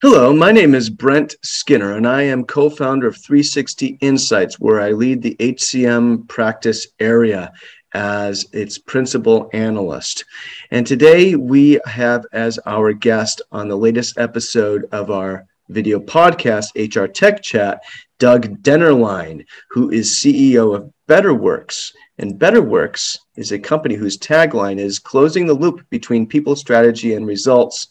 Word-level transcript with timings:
Hello, 0.00 0.32
my 0.32 0.52
name 0.52 0.76
is 0.76 0.90
Brent 0.90 1.34
Skinner, 1.42 1.96
and 1.96 2.06
I 2.06 2.22
am 2.22 2.44
co 2.44 2.70
founder 2.70 3.08
of 3.08 3.16
360 3.16 3.98
Insights, 4.00 4.60
where 4.60 4.80
I 4.80 4.92
lead 4.92 5.22
the 5.22 5.34
HCM 5.40 6.28
practice 6.28 6.86
area 7.00 7.52
as 7.94 8.46
its 8.52 8.78
principal 8.78 9.50
analyst. 9.52 10.24
And 10.70 10.86
today 10.86 11.34
we 11.34 11.80
have 11.84 12.24
as 12.32 12.60
our 12.64 12.92
guest 12.92 13.42
on 13.50 13.66
the 13.66 13.76
latest 13.76 14.18
episode 14.18 14.86
of 14.92 15.10
our 15.10 15.46
video 15.68 15.98
podcast, 15.98 16.66
HR 16.76 17.08
Tech 17.08 17.42
Chat, 17.42 17.82
Doug 18.20 18.62
Dennerlein, 18.62 19.44
who 19.70 19.90
is 19.90 20.14
CEO 20.14 20.76
of 20.76 20.92
BetterWorks. 21.08 21.92
And 22.18 22.38
BetterWorks 22.38 23.18
is 23.34 23.50
a 23.50 23.58
company 23.58 23.96
whose 23.96 24.16
tagline 24.16 24.78
is 24.78 25.00
closing 25.00 25.46
the 25.46 25.54
loop 25.54 25.84
between 25.90 26.28
people, 26.28 26.54
strategy, 26.54 27.14
and 27.14 27.26
results 27.26 27.88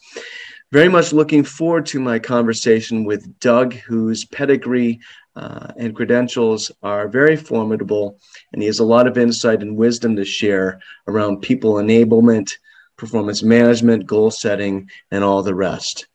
very 0.70 0.88
much 0.88 1.12
looking 1.12 1.44
forward 1.44 1.86
to 1.86 2.00
my 2.00 2.18
conversation 2.18 3.04
with 3.04 3.38
Doug, 3.40 3.74
whose 3.74 4.24
pedigree 4.26 5.00
uh, 5.34 5.72
and 5.76 5.96
credentials 5.96 6.70
are 6.82 7.08
very 7.08 7.36
formidable. 7.36 8.18
And 8.52 8.60
he 8.60 8.66
has 8.66 8.80
a 8.80 8.84
lot 8.84 9.06
of 9.06 9.16
insight 9.16 9.62
and 9.62 9.76
wisdom 9.76 10.16
to 10.16 10.24
share 10.24 10.80
around 11.06 11.40
people 11.40 11.74
enablement, 11.74 12.52
performance 12.96 13.42
management, 13.42 14.06
goal 14.06 14.30
setting, 14.30 14.90
and 15.10 15.24
all 15.24 15.42
the 15.42 15.54
rest. 15.54 16.06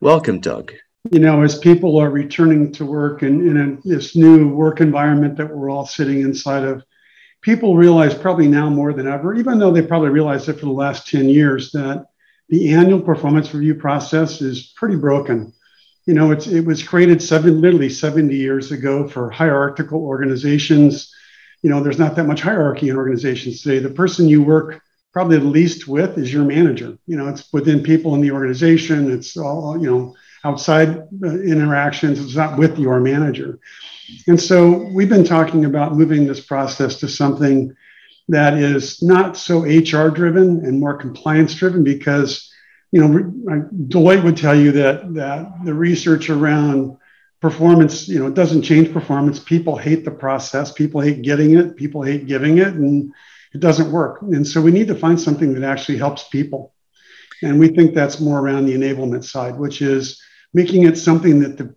Welcome, 0.00 0.40
Doug. 0.40 0.72
You 1.10 1.20
know, 1.20 1.42
as 1.42 1.58
people 1.58 1.96
are 1.98 2.10
returning 2.10 2.72
to 2.72 2.84
work 2.84 3.22
and 3.22 3.48
in, 3.48 3.56
in 3.56 3.80
this 3.84 4.14
new 4.14 4.48
work 4.48 4.80
environment 4.80 5.36
that 5.36 5.54
we're 5.54 5.70
all 5.70 5.86
sitting 5.86 6.20
inside 6.20 6.64
of, 6.64 6.84
people 7.40 7.76
realize 7.76 8.14
probably 8.14 8.46
now 8.46 8.68
more 8.68 8.92
than 8.92 9.08
ever, 9.08 9.34
even 9.34 9.58
though 9.58 9.72
they 9.72 9.82
probably 9.82 10.10
realized 10.10 10.48
it 10.48 10.60
for 10.60 10.66
the 10.66 10.72
last 10.72 11.08
10 11.08 11.28
years, 11.28 11.72
that 11.72 12.06
the 12.52 12.74
annual 12.74 13.00
performance 13.00 13.54
review 13.54 13.74
process 13.74 14.42
is 14.42 14.74
pretty 14.76 14.96
broken. 14.96 15.54
You 16.04 16.12
know, 16.12 16.32
it's, 16.32 16.46
it 16.46 16.66
was 16.66 16.82
created 16.82 17.22
seven, 17.22 17.62
literally 17.62 17.88
70 17.88 18.36
years 18.36 18.72
ago 18.72 19.08
for 19.08 19.30
hierarchical 19.30 20.02
organizations. 20.02 21.10
You 21.62 21.70
know, 21.70 21.82
there's 21.82 21.98
not 21.98 22.14
that 22.16 22.26
much 22.26 22.42
hierarchy 22.42 22.90
in 22.90 22.96
organizations 22.98 23.62
today. 23.62 23.78
The 23.78 23.88
person 23.88 24.28
you 24.28 24.42
work 24.42 24.82
probably 25.14 25.38
the 25.38 25.44
least 25.44 25.88
with 25.88 26.18
is 26.18 26.30
your 26.30 26.44
manager. 26.44 26.98
You 27.06 27.16
know, 27.16 27.28
it's 27.28 27.50
within 27.54 27.82
people 27.82 28.14
in 28.16 28.20
the 28.20 28.32
organization. 28.32 29.10
It's 29.10 29.34
all, 29.34 29.80
you 29.80 29.90
know, 29.90 30.14
outside 30.44 31.08
uh, 31.24 31.40
interactions. 31.40 32.20
It's 32.20 32.36
not 32.36 32.58
with 32.58 32.78
your 32.78 33.00
manager. 33.00 33.60
And 34.26 34.38
so 34.38 34.90
we've 34.92 35.08
been 35.08 35.24
talking 35.24 35.64
about 35.64 35.96
moving 35.96 36.26
this 36.26 36.40
process 36.40 36.96
to 36.96 37.08
something 37.08 37.74
that 38.32 38.54
is 38.54 39.02
not 39.02 39.36
so 39.36 39.60
HR 39.60 40.08
driven 40.08 40.64
and 40.64 40.80
more 40.80 40.96
compliance 40.96 41.54
driven 41.54 41.84
because 41.84 42.50
you 42.90 43.00
know 43.00 43.68
Deloitte 43.88 44.24
would 44.24 44.38
tell 44.38 44.58
you 44.58 44.72
that 44.72 45.14
that 45.14 45.64
the 45.64 45.74
research 45.74 46.30
around 46.30 46.96
performance 47.40 48.08
you 48.08 48.18
know 48.18 48.26
it 48.26 48.34
doesn't 48.34 48.62
change 48.62 48.92
performance. 48.92 49.38
People 49.38 49.76
hate 49.76 50.04
the 50.04 50.10
process. 50.10 50.72
People 50.72 51.00
hate 51.00 51.22
getting 51.22 51.58
it. 51.58 51.76
People 51.76 52.02
hate 52.02 52.26
giving 52.26 52.58
it 52.58 52.68
and 52.68 53.12
it 53.52 53.60
doesn't 53.60 53.92
work. 53.92 54.22
And 54.22 54.46
so 54.46 54.62
we 54.62 54.70
need 54.70 54.88
to 54.88 54.94
find 54.94 55.20
something 55.20 55.52
that 55.52 55.62
actually 55.62 55.98
helps 55.98 56.28
people. 56.28 56.72
And 57.42 57.60
we 57.60 57.68
think 57.68 57.94
that's 57.94 58.18
more 58.18 58.38
around 58.38 58.64
the 58.64 58.74
enablement 58.74 59.24
side 59.24 59.58
which 59.58 59.82
is 59.82 60.22
making 60.54 60.84
it 60.84 60.96
something 60.96 61.40
that 61.40 61.58
the 61.58 61.74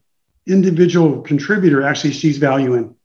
individual 0.47 1.21
contributor 1.21 1.81
actually 1.81 2.13
sees 2.13 2.37
value 2.37 2.75
in 2.75 2.95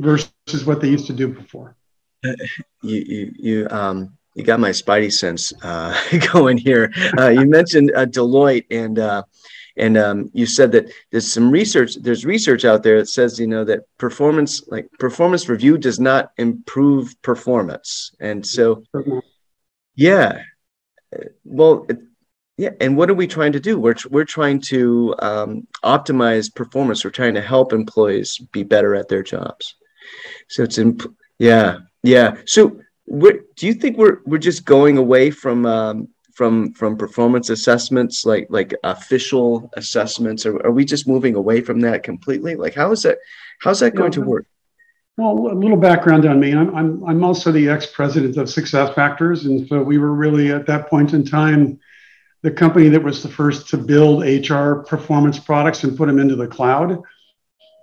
versus 0.00 0.64
what 0.64 0.80
they 0.80 0.88
used 0.88 1.06
to 1.06 1.12
do 1.12 1.28
before 1.28 1.76
you 2.82 3.04
you 3.06 3.32
you 3.38 3.68
um 3.70 4.16
you 4.34 4.44
got 4.44 4.60
my 4.60 4.70
spidey 4.70 5.12
sense 5.12 5.52
uh, 5.62 5.98
going 6.32 6.56
here. 6.56 6.92
Uh, 7.18 7.28
you 7.28 7.46
mentioned 7.46 7.92
uh, 7.94 8.06
Deloitte 8.06 8.66
and 8.70 8.98
uh, 8.98 9.22
and 9.76 9.96
um, 9.96 10.30
you 10.32 10.46
said 10.46 10.72
that 10.72 10.90
there's 11.10 11.30
some 11.30 11.50
research. 11.50 11.96
There's 11.96 12.24
research 12.24 12.64
out 12.64 12.82
there 12.82 12.98
that 12.98 13.08
says 13.08 13.38
you 13.38 13.46
know 13.46 13.64
that 13.64 13.80
performance 13.98 14.66
like 14.68 14.88
performance 14.98 15.48
review 15.48 15.78
does 15.78 15.98
not 15.98 16.32
improve 16.38 17.14
performance, 17.22 18.12
and 18.20 18.46
so 18.46 18.82
yeah, 19.94 20.42
well. 21.44 21.86
It, 21.88 21.98
yeah, 22.56 22.72
and 22.78 22.94
what 22.94 23.08
are 23.08 23.14
we 23.14 23.26
trying 23.26 23.52
to 23.52 23.60
do? 23.60 23.78
We're, 23.80 23.94
we're 24.10 24.26
trying 24.26 24.60
to 24.62 25.14
um, 25.20 25.66
optimize 25.82 26.54
performance. 26.54 27.02
We're 27.02 27.10
trying 27.10 27.32
to 27.32 27.40
help 27.40 27.72
employees 27.72 28.36
be 28.52 28.64
better 28.64 28.94
at 28.94 29.08
their 29.08 29.22
jobs. 29.22 29.76
So 30.50 30.64
it's 30.64 30.76
imp- 30.76 31.16
yeah, 31.38 31.78
yeah. 32.02 32.36
So, 32.46 32.80
do 33.08 33.66
you 33.66 33.74
think 33.74 33.96
we're 33.96 34.18
we're 34.24 34.38
just 34.38 34.64
going 34.64 34.98
away 34.98 35.30
from 35.30 35.66
um, 35.66 36.08
from 36.32 36.72
from 36.72 36.96
performance 36.96 37.50
assessments, 37.50 38.24
like 38.24 38.46
like 38.50 38.74
official 38.84 39.70
assessments, 39.76 40.46
or 40.46 40.64
are 40.64 40.72
we 40.72 40.84
just 40.84 41.06
moving 41.06 41.34
away 41.34 41.60
from 41.60 41.80
that 41.80 42.02
completely? 42.02 42.54
Like, 42.54 42.74
how 42.74 42.92
is 42.92 43.02
that? 43.02 43.18
How's 43.60 43.80
that 43.80 43.94
going 43.94 44.12
yeah, 44.12 44.20
to 44.20 44.22
work? 44.22 44.46
Well, 45.16 45.52
a 45.52 45.54
little 45.54 45.76
background 45.76 46.24
on 46.24 46.40
me. 46.40 46.54
I'm 46.54 46.74
I'm, 46.74 47.04
I'm 47.04 47.24
also 47.24 47.52
the 47.52 47.68
ex 47.68 47.86
president 47.86 48.36
of 48.36 48.48
SuccessFactors, 48.48 49.44
and 49.44 49.68
so 49.68 49.82
we 49.82 49.98
were 49.98 50.14
really 50.14 50.50
at 50.50 50.66
that 50.66 50.88
point 50.88 51.12
in 51.12 51.24
time 51.24 51.78
the 52.42 52.50
company 52.50 52.88
that 52.88 53.02
was 53.02 53.22
the 53.22 53.28
first 53.28 53.68
to 53.68 53.76
build 53.76 54.22
HR 54.22 54.76
performance 54.76 55.38
products 55.38 55.84
and 55.84 55.96
put 55.96 56.06
them 56.06 56.18
into 56.18 56.36
the 56.36 56.46
cloud 56.46 57.02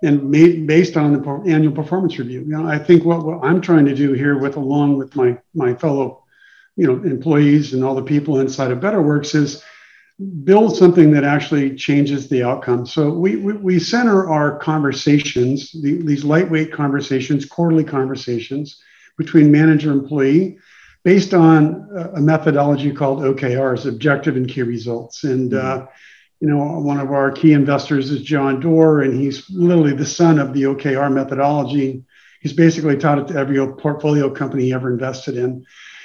and 0.02 0.30
made, 0.30 0.66
based 0.66 0.96
on 0.96 1.12
the 1.12 1.52
annual 1.52 1.72
performance 1.72 2.18
review. 2.18 2.40
You 2.40 2.48
know, 2.48 2.66
I 2.66 2.78
think 2.78 3.04
what, 3.04 3.24
what 3.24 3.44
I'm 3.44 3.60
trying 3.60 3.84
to 3.86 3.94
do 3.94 4.12
here, 4.12 4.38
with 4.38 4.56
along 4.56 4.96
with 4.96 5.14
my 5.16 5.38
my 5.54 5.74
fellow, 5.74 6.24
you 6.76 6.86
know, 6.86 7.02
employees 7.04 7.74
and 7.74 7.84
all 7.84 7.94
the 7.94 8.02
people 8.02 8.40
inside 8.40 8.70
of 8.70 8.78
BetterWorks, 8.78 9.34
is 9.34 9.62
build 10.44 10.76
something 10.76 11.12
that 11.12 11.24
actually 11.24 11.74
changes 11.76 12.28
the 12.28 12.42
outcome. 12.42 12.86
So 12.86 13.10
we 13.10 13.36
we, 13.36 13.52
we 13.54 13.78
center 13.78 14.28
our 14.28 14.58
conversations, 14.58 15.72
the, 15.72 16.02
these 16.02 16.24
lightweight 16.24 16.72
conversations, 16.72 17.44
quarterly 17.44 17.84
conversations 17.84 18.80
between 19.16 19.50
manager 19.50 19.90
employee, 19.90 20.58
based 21.02 21.34
on 21.34 21.88
a 22.14 22.20
methodology 22.20 22.92
called 22.92 23.20
OKRs, 23.20 23.86
objective 23.86 24.36
and 24.36 24.48
key 24.48 24.62
results, 24.62 25.24
and. 25.24 25.52
Mm-hmm. 25.52 25.82
Uh, 25.82 25.86
you 26.40 26.48
know, 26.48 26.78
one 26.78 27.00
of 27.00 27.10
our 27.10 27.32
key 27.32 27.52
investors 27.52 28.10
is 28.10 28.22
John 28.22 28.60
Doerr, 28.60 29.02
and 29.02 29.18
he's 29.18 29.48
literally 29.50 29.94
the 29.94 30.06
son 30.06 30.38
of 30.38 30.52
the 30.52 30.64
OKR 30.64 31.12
methodology. 31.12 32.04
He's 32.40 32.52
basically 32.52 32.96
taught 32.96 33.18
it 33.18 33.28
to 33.28 33.38
every 33.38 33.56
portfolio 33.74 34.30
company 34.30 34.64
he 34.64 34.72
ever 34.72 34.92
invested 34.92 35.36
in. 35.36 35.64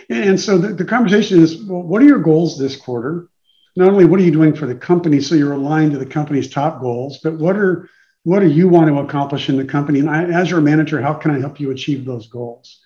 And 0.09 0.39
so 0.39 0.57
the, 0.57 0.69
the 0.69 0.85
conversation 0.85 1.41
is 1.41 1.63
well, 1.63 1.83
what 1.83 2.01
are 2.01 2.05
your 2.05 2.19
goals 2.19 2.57
this 2.57 2.75
quarter? 2.75 3.27
Not 3.75 3.89
only 3.89 4.05
what 4.05 4.19
are 4.19 4.23
you 4.23 4.31
doing 4.31 4.55
for 4.55 4.65
the 4.65 4.75
company 4.75 5.19
so 5.21 5.35
you're 5.35 5.53
aligned 5.53 5.93
to 5.93 5.97
the 5.97 6.05
company's 6.05 6.49
top 6.49 6.81
goals, 6.81 7.19
but 7.23 7.37
what 7.37 7.55
are 7.55 7.89
what 8.23 8.39
do 8.39 8.47
you 8.47 8.69
want 8.69 8.87
to 8.87 8.99
accomplish 8.99 9.49
in 9.49 9.57
the 9.57 9.65
company? 9.65 9.99
And 9.99 10.09
I, 10.09 10.23
as 10.23 10.49
your 10.49 10.61
manager, 10.61 11.01
how 11.01 11.13
can 11.13 11.31
I 11.31 11.39
help 11.39 11.59
you 11.59 11.71
achieve 11.71 12.05
those 12.05 12.27
goals? 12.27 12.79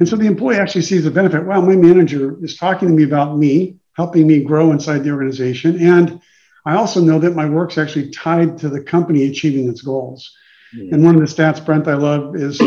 And 0.00 0.08
so 0.08 0.16
the 0.16 0.26
employee 0.26 0.56
actually 0.56 0.82
sees 0.82 1.04
the 1.04 1.10
benefit. 1.10 1.44
Wow, 1.44 1.60
my 1.60 1.76
manager 1.76 2.36
is 2.44 2.56
talking 2.56 2.88
to 2.88 2.94
me 2.94 3.04
about 3.04 3.38
me, 3.38 3.76
helping 3.94 4.26
me 4.26 4.42
grow 4.42 4.72
inside 4.72 5.04
the 5.04 5.12
organization, 5.12 5.80
and 5.80 6.20
I 6.64 6.76
also 6.76 7.00
know 7.00 7.18
that 7.18 7.34
my 7.34 7.48
work's 7.48 7.78
actually 7.78 8.10
tied 8.10 8.58
to 8.58 8.68
the 8.68 8.82
company 8.82 9.26
achieving 9.26 9.68
its 9.68 9.82
goals. 9.82 10.30
Mm-hmm. 10.74 10.94
And 10.94 11.04
one 11.04 11.14
of 11.14 11.20
the 11.20 11.26
stats, 11.26 11.64
Brent, 11.64 11.88
I 11.88 11.94
love 11.94 12.36
is 12.36 12.60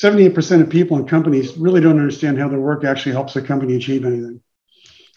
78% 0.00 0.60
of 0.62 0.70
people 0.70 0.98
in 0.98 1.06
companies 1.06 1.56
really 1.56 1.80
don't 1.80 1.98
understand 1.98 2.38
how 2.38 2.48
their 2.48 2.60
work 2.60 2.84
actually 2.84 3.12
helps 3.12 3.34
the 3.34 3.42
company 3.42 3.76
achieve 3.76 4.04
anything. 4.04 4.40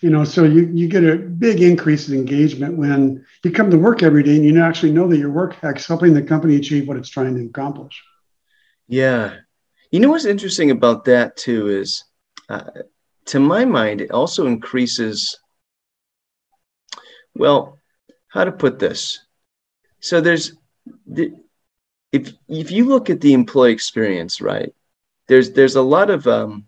You 0.01 0.09
know, 0.09 0.25
so 0.25 0.43
you, 0.43 0.69
you 0.73 0.89
get 0.89 1.03
a 1.05 1.15
big 1.15 1.61
increase 1.61 2.09
in 2.09 2.15
engagement 2.15 2.77
when 2.77 3.25
you 3.43 3.51
come 3.51 3.71
to 3.71 3.77
work 3.77 4.03
every 4.03 4.23
day 4.23 4.35
and 4.35 4.43
you 4.43 4.61
actually 4.61 4.91
know 4.91 5.07
that 5.07 5.17
your 5.17 5.31
work 5.31 5.55
is 5.63 5.87
helping 5.87 6.13
the 6.13 6.21
company 6.21 6.57
achieve 6.57 6.87
what 6.87 6.97
it's 6.97 7.09
trying 7.09 7.35
to 7.35 7.45
accomplish. 7.45 8.03
Yeah. 8.87 9.35
You 9.91 10.01
know 10.01 10.09
what's 10.09 10.25
interesting 10.25 10.71
about 10.71 11.05
that 11.05 11.37
too 11.37 11.69
is, 11.69 12.03
uh, 12.49 12.63
to 13.27 13.39
my 13.39 13.63
mind, 13.63 14.01
it 14.01 14.11
also 14.11 14.47
increases. 14.47 15.39
Well, 17.33 17.79
how 18.33 18.43
to 18.43 18.51
put 18.51 18.79
this. 18.79 19.19
So 19.99 20.19
there's 20.19 20.53
the, 21.05 21.33
if 22.11 22.33
if 22.47 22.71
you 22.71 22.85
look 22.85 23.09
at 23.09 23.21
the 23.21 23.33
employee 23.33 23.71
experience, 23.71 24.41
right? 24.41 24.73
There's 25.27 25.51
there's 25.51 25.75
a 25.75 25.81
lot 25.81 26.09
of 26.09 26.27
um, 26.27 26.67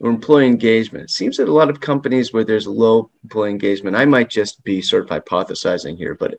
or 0.00 0.10
employee 0.10 0.46
engagement. 0.46 1.04
It 1.04 1.10
seems 1.10 1.36
that 1.36 1.48
a 1.48 1.52
lot 1.52 1.70
of 1.70 1.80
companies 1.80 2.32
where 2.32 2.44
there's 2.44 2.66
low 2.66 3.10
employee 3.22 3.50
engagement, 3.50 3.94
I 3.94 4.06
might 4.06 4.30
just 4.30 4.64
be 4.64 4.82
sort 4.82 5.04
of 5.04 5.10
hypothesizing 5.10 5.96
here, 5.96 6.14
but 6.14 6.34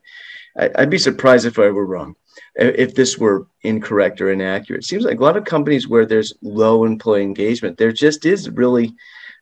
I, 0.58 0.70
I'd 0.76 0.90
be 0.90 0.98
surprised 0.98 1.46
if 1.46 1.60
I 1.60 1.70
were 1.70 1.86
wrong, 1.86 2.16
if 2.56 2.96
this 2.96 3.18
were 3.18 3.48
incorrect 3.62 4.22
or 4.22 4.32
inaccurate. 4.32 4.80
It 4.80 4.86
seems 4.86 5.06
like 5.06 5.20
a 5.20 5.24
lot 5.24 5.38
of 5.38 5.46
companies 5.46 5.88
where 5.88 6.06
there's 6.06 6.34
low 6.42 6.84
employee 6.84 7.24
engagement, 7.24 7.78
there 7.78 7.92
just 7.92 8.26
is 8.26 8.50
really 8.50 8.96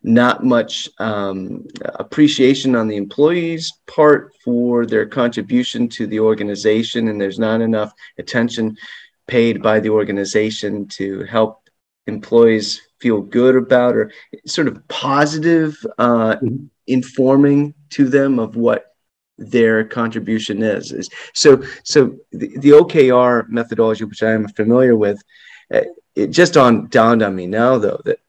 not 0.04 0.44
much 0.44 0.90
um, 1.00 1.66
appreciation 1.96 2.76
on 2.76 2.88
the 2.88 2.98
employees' 2.98 3.74
part 3.88 4.34
for 4.44 4.86
their 4.86 5.06
contribution 5.06 5.88
to 5.90 6.06
the 6.08 6.20
organization, 6.20 7.08
and 7.08 7.20
there's 7.20 7.40
not 7.40 7.62
enough 7.62 7.94
attention 8.18 8.76
paid 9.28 9.62
by 9.62 9.80
the 9.80 9.90
organization 9.90 10.86
to 10.88 11.24
help 11.24 11.70
employees 12.08 12.82
feel 13.00 13.22
good 13.22 13.56
about 13.56 13.96
or 13.96 14.12
sort 14.46 14.68
of 14.68 14.86
positive 14.90 15.78
uh, 15.98 16.36
mm-hmm. 16.36 16.66
informing 16.88 17.74
to 17.90 18.10
them 18.10 18.40
of 18.40 18.56
what 18.56 18.88
their 19.38 19.84
contribution 19.84 20.62
is. 20.62 20.92
is 20.92 21.10
so 21.34 21.64
so 21.84 22.16
the, 22.32 22.58
the 22.58 22.70
OKR 22.70 23.48
methodology, 23.50 24.04
which 24.04 24.24
I 24.24 24.32
am 24.32 24.48
familiar 24.50 24.96
with, 24.96 25.22
uh, 25.74 25.82
it 26.16 26.28
just 26.28 26.58
on 26.58 26.88
dawned 26.90 27.24
on 27.24 27.36
me 27.36 27.48
now 27.48 27.78
though 27.78 28.02
that 28.06 28.20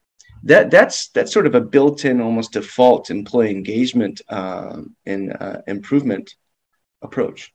that 0.44 0.70
that's 0.70 1.08
that's 1.08 1.32
sort 1.32 1.46
of 1.46 1.54
a 1.54 1.60
built-in 1.60 2.20
almost 2.20 2.52
default 2.52 3.10
employee 3.10 3.50
engagement 3.50 4.20
um, 4.28 4.94
and 5.06 5.36
uh, 5.38 5.62
improvement 5.66 6.34
approach. 7.02 7.52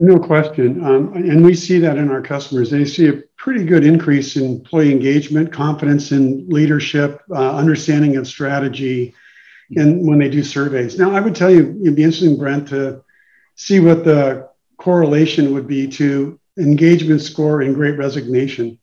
No 0.00 0.18
question, 0.18 0.84
um, 0.84 1.12
and 1.14 1.44
we 1.44 1.54
see 1.54 1.80
that 1.80 1.98
in 1.98 2.08
our 2.08 2.22
customers. 2.22 2.70
They 2.70 2.84
see 2.84 3.08
a 3.08 3.22
pretty 3.36 3.64
good 3.64 3.84
increase 3.84 4.36
in 4.36 4.44
employee 4.44 4.92
engagement, 4.92 5.52
confidence 5.52 6.12
in 6.12 6.48
leadership, 6.48 7.20
uh, 7.30 7.56
understanding 7.56 8.16
of 8.16 8.28
strategy, 8.28 9.14
and 9.76 10.06
when 10.06 10.20
they 10.20 10.28
do 10.28 10.44
surveys. 10.44 10.98
Now, 10.98 11.10
I 11.10 11.20
would 11.20 11.34
tell 11.34 11.50
you, 11.50 11.80
it'd 11.82 11.96
be 11.96 12.04
interesting, 12.04 12.38
Brent, 12.38 12.68
to 12.68 13.02
see 13.56 13.80
what 13.80 14.04
the 14.04 14.48
correlation 14.76 15.52
would 15.54 15.66
be 15.66 15.88
to 15.88 16.38
engagement 16.58 17.20
score 17.20 17.62
and 17.62 17.74
Great 17.74 17.98
Resignation. 17.98 18.78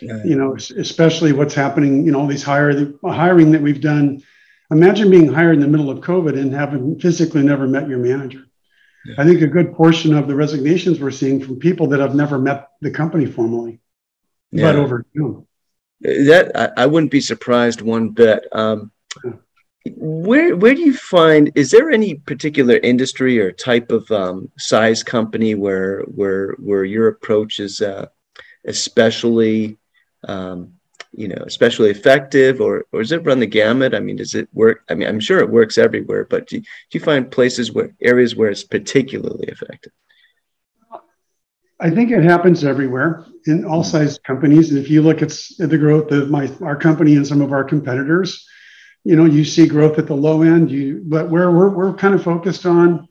Yeah. 0.00 0.22
You 0.24 0.36
know, 0.36 0.54
especially 0.54 1.32
what's 1.32 1.54
happening. 1.54 2.04
You 2.04 2.12
know, 2.12 2.20
all 2.20 2.26
these 2.26 2.42
hire 2.42 2.74
the 2.74 2.98
hiring 3.04 3.50
that 3.52 3.62
we've 3.62 3.80
done. 3.80 4.22
Imagine 4.70 5.10
being 5.10 5.32
hired 5.32 5.54
in 5.54 5.60
the 5.60 5.68
middle 5.68 5.90
of 5.90 6.00
COVID 6.00 6.38
and 6.38 6.52
having 6.52 6.98
physically 7.00 7.42
never 7.42 7.66
met 7.66 7.88
your 7.88 7.98
manager. 7.98 8.44
Yeah. 9.06 9.14
I 9.18 9.24
think 9.24 9.40
a 9.40 9.46
good 9.46 9.72
portion 9.72 10.14
of 10.14 10.28
the 10.28 10.34
resignations 10.34 11.00
we're 11.00 11.10
seeing 11.10 11.42
from 11.42 11.58
people 11.58 11.86
that 11.88 12.00
have 12.00 12.14
never 12.14 12.38
met 12.38 12.68
the 12.82 12.90
company 12.90 13.24
formally, 13.24 13.80
yeah. 14.50 14.64
but 14.64 14.76
over 14.76 15.06
Zoom. 15.16 15.46
That 16.00 16.52
I, 16.54 16.82
I, 16.82 16.86
wouldn't 16.86 17.10
be 17.10 17.20
surprised 17.20 17.80
one 17.80 18.10
bit. 18.10 18.46
Um, 18.52 18.92
where 19.96 20.54
where 20.54 20.74
do 20.74 20.82
you 20.82 20.94
find 20.94 21.50
is 21.54 21.70
there 21.70 21.90
any 21.90 22.16
particular 22.16 22.76
industry 22.76 23.40
or 23.40 23.52
type 23.52 23.90
of 23.90 24.08
um, 24.10 24.50
size 24.58 25.02
company 25.02 25.54
where 25.54 26.02
where 26.02 26.52
where 26.58 26.84
your 26.84 27.08
approach 27.08 27.58
is 27.58 27.80
uh, 27.80 28.06
especially 28.66 29.77
um, 30.24 30.72
you 31.12 31.28
know 31.28 31.42
especially 31.46 31.90
effective 31.90 32.60
or 32.60 32.84
or 32.92 33.00
does 33.00 33.12
it 33.12 33.24
run 33.24 33.40
the 33.40 33.46
gamut 33.46 33.94
i 33.94 34.00
mean 34.00 34.16
does 34.16 34.34
it 34.34 34.48
work 34.52 34.84
i 34.90 34.94
mean 34.94 35.08
i'm 35.08 35.20
sure 35.20 35.38
it 35.38 35.48
works 35.48 35.78
everywhere 35.78 36.24
but 36.24 36.46
do 36.46 36.56
you, 36.56 36.62
do 36.62 36.98
you 36.98 37.00
find 37.00 37.30
places 37.30 37.72
where 37.72 37.94
areas 38.02 38.36
where 38.36 38.50
it's 38.50 38.64
particularly 38.64 39.46
effective 39.48 39.92
I 41.80 41.90
think 41.90 42.10
it 42.10 42.24
happens 42.24 42.64
everywhere 42.64 43.24
in 43.46 43.64
all 43.64 43.84
size 43.84 44.18
companies. 44.18 44.70
And 44.70 44.80
if 44.80 44.90
you 44.90 45.00
look 45.00 45.22
at 45.22 45.32
the 45.58 45.78
growth 45.78 46.10
of 46.10 46.28
my 46.28 46.50
our 46.60 46.74
company 46.74 47.14
and 47.14 47.24
some 47.24 47.40
of 47.40 47.52
our 47.52 47.62
competitors, 47.62 48.44
you 49.04 49.14
know, 49.14 49.24
you 49.24 49.44
see 49.44 49.66
growth 49.68 49.98
at 49.98 50.08
the 50.08 50.16
low 50.16 50.42
end. 50.42 50.72
You, 50.72 51.02
but 51.06 51.30
where 51.30 51.50
we're, 51.52 51.68
we're 51.68 51.94
kind 51.94 52.14
of 52.14 52.22
focused 52.24 52.66
on 52.66 53.06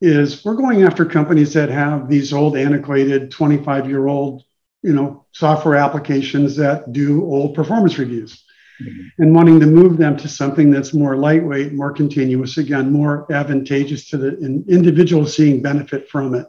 is 0.00 0.44
we're 0.44 0.54
going 0.54 0.82
after 0.82 1.04
companies 1.04 1.52
that 1.52 1.68
have 1.68 2.08
these 2.08 2.32
old, 2.32 2.56
antiquated, 2.56 3.30
25 3.30 3.88
year 3.88 4.08
old, 4.08 4.42
you 4.82 4.92
know, 4.92 5.26
software 5.32 5.76
applications 5.76 6.56
that 6.56 6.92
do 6.92 7.24
old 7.24 7.54
performance 7.54 7.98
reviews. 7.98 8.44
Mm-hmm. 8.82 9.22
And 9.22 9.34
wanting 9.34 9.58
to 9.58 9.66
move 9.66 9.96
them 9.96 10.16
to 10.18 10.28
something 10.28 10.70
that's 10.70 10.94
more 10.94 11.16
lightweight, 11.16 11.72
more 11.72 11.92
continuous, 11.92 12.58
again, 12.58 12.92
more 12.92 13.30
advantageous 13.32 14.08
to 14.10 14.16
the 14.16 14.38
individual 14.68 15.26
seeing 15.26 15.62
benefit 15.62 16.08
from 16.08 16.36
it. 16.36 16.46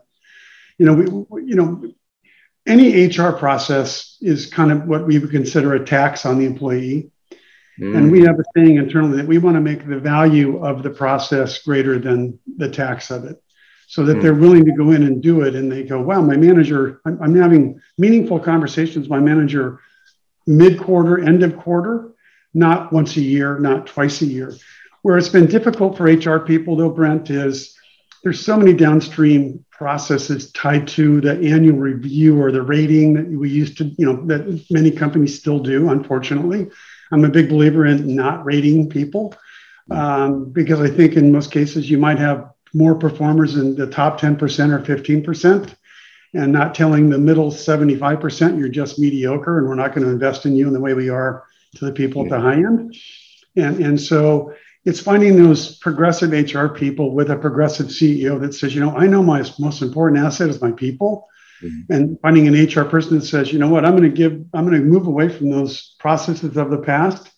You 0.78 0.86
know, 0.86 0.94
we, 0.94 1.44
you 1.44 1.56
know, 1.56 1.84
any 2.68 3.08
HR 3.08 3.32
process 3.32 4.18
is 4.22 4.46
kind 4.46 4.72
of 4.72 4.86
what 4.86 5.08
we 5.08 5.18
would 5.18 5.32
consider 5.32 5.74
a 5.74 5.84
tax 5.84 6.24
on 6.24 6.38
the 6.38 6.46
employee. 6.46 7.10
Mm. 7.80 7.98
And 7.98 8.12
we 8.12 8.22
have 8.22 8.40
a 8.40 8.44
saying 8.56 8.78
internally 8.78 9.18
that 9.18 9.28
we 9.28 9.40
want 9.40 9.56
to 9.56 9.62
make 9.62 9.88
the 9.88 10.00
value 10.00 10.64
of 10.64 10.84
the 10.84 10.92
process 10.92 11.64
greater 11.64 11.98
than 11.98 12.38
the 12.58 12.70
tax 12.70 13.10
of 13.10 13.26
it 13.26 13.42
so 13.90 14.06
that 14.06 14.18
mm. 14.18 14.22
they're 14.22 14.36
willing 14.36 14.64
to 14.64 14.72
go 14.72 14.92
in 14.92 15.02
and 15.02 15.20
do 15.20 15.42
it. 15.42 15.56
And 15.56 15.72
they 15.72 15.82
go, 15.82 16.00
wow, 16.00 16.22
my 16.22 16.38
manager, 16.38 17.02
I'm, 17.06 17.20
I'm 17.24 17.36
having 17.36 17.82
meaningful 17.98 18.40
conversations 18.40 18.98
with 18.98 19.10
my 19.10 19.20
manager 19.20 19.80
mid 20.46 20.80
quarter, 20.80 21.20
end 21.20 21.42
of 21.42 21.58
quarter, 21.58 22.12
not 22.54 22.94
once 22.94 23.18
a 23.18 23.22
year, 23.22 23.58
not 23.58 23.88
twice 23.88 24.22
a 24.22 24.28
year. 24.28 24.54
Where 25.02 25.18
it's 25.18 25.30
been 25.30 25.48
difficult 25.48 25.98
for 25.98 26.04
HR 26.04 26.40
people, 26.40 26.76
though, 26.76 26.92
Brent, 26.92 27.32
is 27.32 27.76
there's 28.24 28.46
so 28.46 28.58
many 28.58 28.74
downstream 28.74 29.66
processes 29.72 30.52
tied 30.52 30.88
to 30.90 31.20
the 31.22 31.32
annual 31.32 31.80
review 31.80 32.40
or 32.40 32.52
the 32.52 32.62
rating 32.62 33.14
that 33.16 33.26
we 33.26 33.50
used 33.50 33.80
to, 33.80 33.86
you 33.98 34.06
know, 34.06 34.24
that 34.28 34.66
many 34.70 34.92
companies 34.92 35.40
still 35.40 35.58
do, 35.58 35.90
unfortunately. 35.90 36.70
I'm 37.12 37.26
a 37.26 37.30
big 37.30 37.50
believer 37.50 37.88
in 37.88 38.16
not 38.16 38.46
rating 38.46 38.88
people 38.88 39.34
um, 39.90 40.52
because 40.52 40.80
I 40.80 40.92
think 40.92 41.16
in 41.16 41.32
most 41.32 41.52
cases 41.52 41.90
you 41.90 41.98
might 41.98 42.20
have 42.20 42.52
more 42.74 42.96
performers 42.96 43.56
in 43.56 43.76
the 43.76 43.88
top 43.88 44.20
10% 44.20 44.40
or 44.40 44.80
15% 44.80 45.76
and 46.34 46.52
not 46.52 46.76
telling 46.76 47.10
the 47.10 47.18
middle 47.18 47.52
75% 47.52 48.60
you're 48.60 48.70
just 48.70 49.00
mediocre 49.00 49.58
and 49.58 49.68
we're 49.68 49.76
not 49.76 49.94
going 49.94 50.06
to 50.06 50.12
invest 50.12 50.46
in 50.46 50.56
you 50.56 50.68
in 50.68 50.74
the 50.74 50.80
way 50.80 50.94
we 50.94 51.10
are 51.10 51.44
to 51.76 51.86
the 51.86 51.92
people 51.92 52.24
at 52.24 52.30
the 52.30 52.40
high 52.40 52.56
end. 52.56 52.96
And, 53.56 53.84
and 53.84 54.02
so 54.02 54.54
it's 54.86 55.00
finding 55.00 55.36
those 55.36 55.78
progressive 55.78 56.32
HR 56.32 56.68
people 56.68 57.14
with 57.14 57.30
a 57.32 57.36
progressive 57.36 57.88
CEO 57.88 58.40
that 58.42 58.54
says, 58.54 58.74
you 58.74 58.82
know, 58.82 58.96
I 58.96 59.08
know 59.08 59.22
my 59.22 59.44
most 59.60 59.82
important 59.82 60.24
asset 60.24 60.50
is 60.50 60.62
my 60.62 60.72
people 60.72 61.28
mm-hmm. 61.62 61.92
and 61.92 62.20
finding 62.22 62.48
an 62.48 62.66
HR 62.66 62.86
person 62.86 63.20
that 63.20 63.26
says, 63.26 63.52
you 63.52 63.60
know 63.60 63.70
what, 63.70 63.86
I'm 63.86 63.98
going 63.98 64.10
to 64.10 64.16
give, 64.16 64.34
I'm 64.54 64.66
going 64.66 64.80
to 64.80 64.86
move 64.86 65.08
away 65.08 65.30
from 65.30 65.50
those 65.50 65.96
processes 66.00 66.56
of 66.56 66.70
the 66.70 66.82
past 66.82 67.30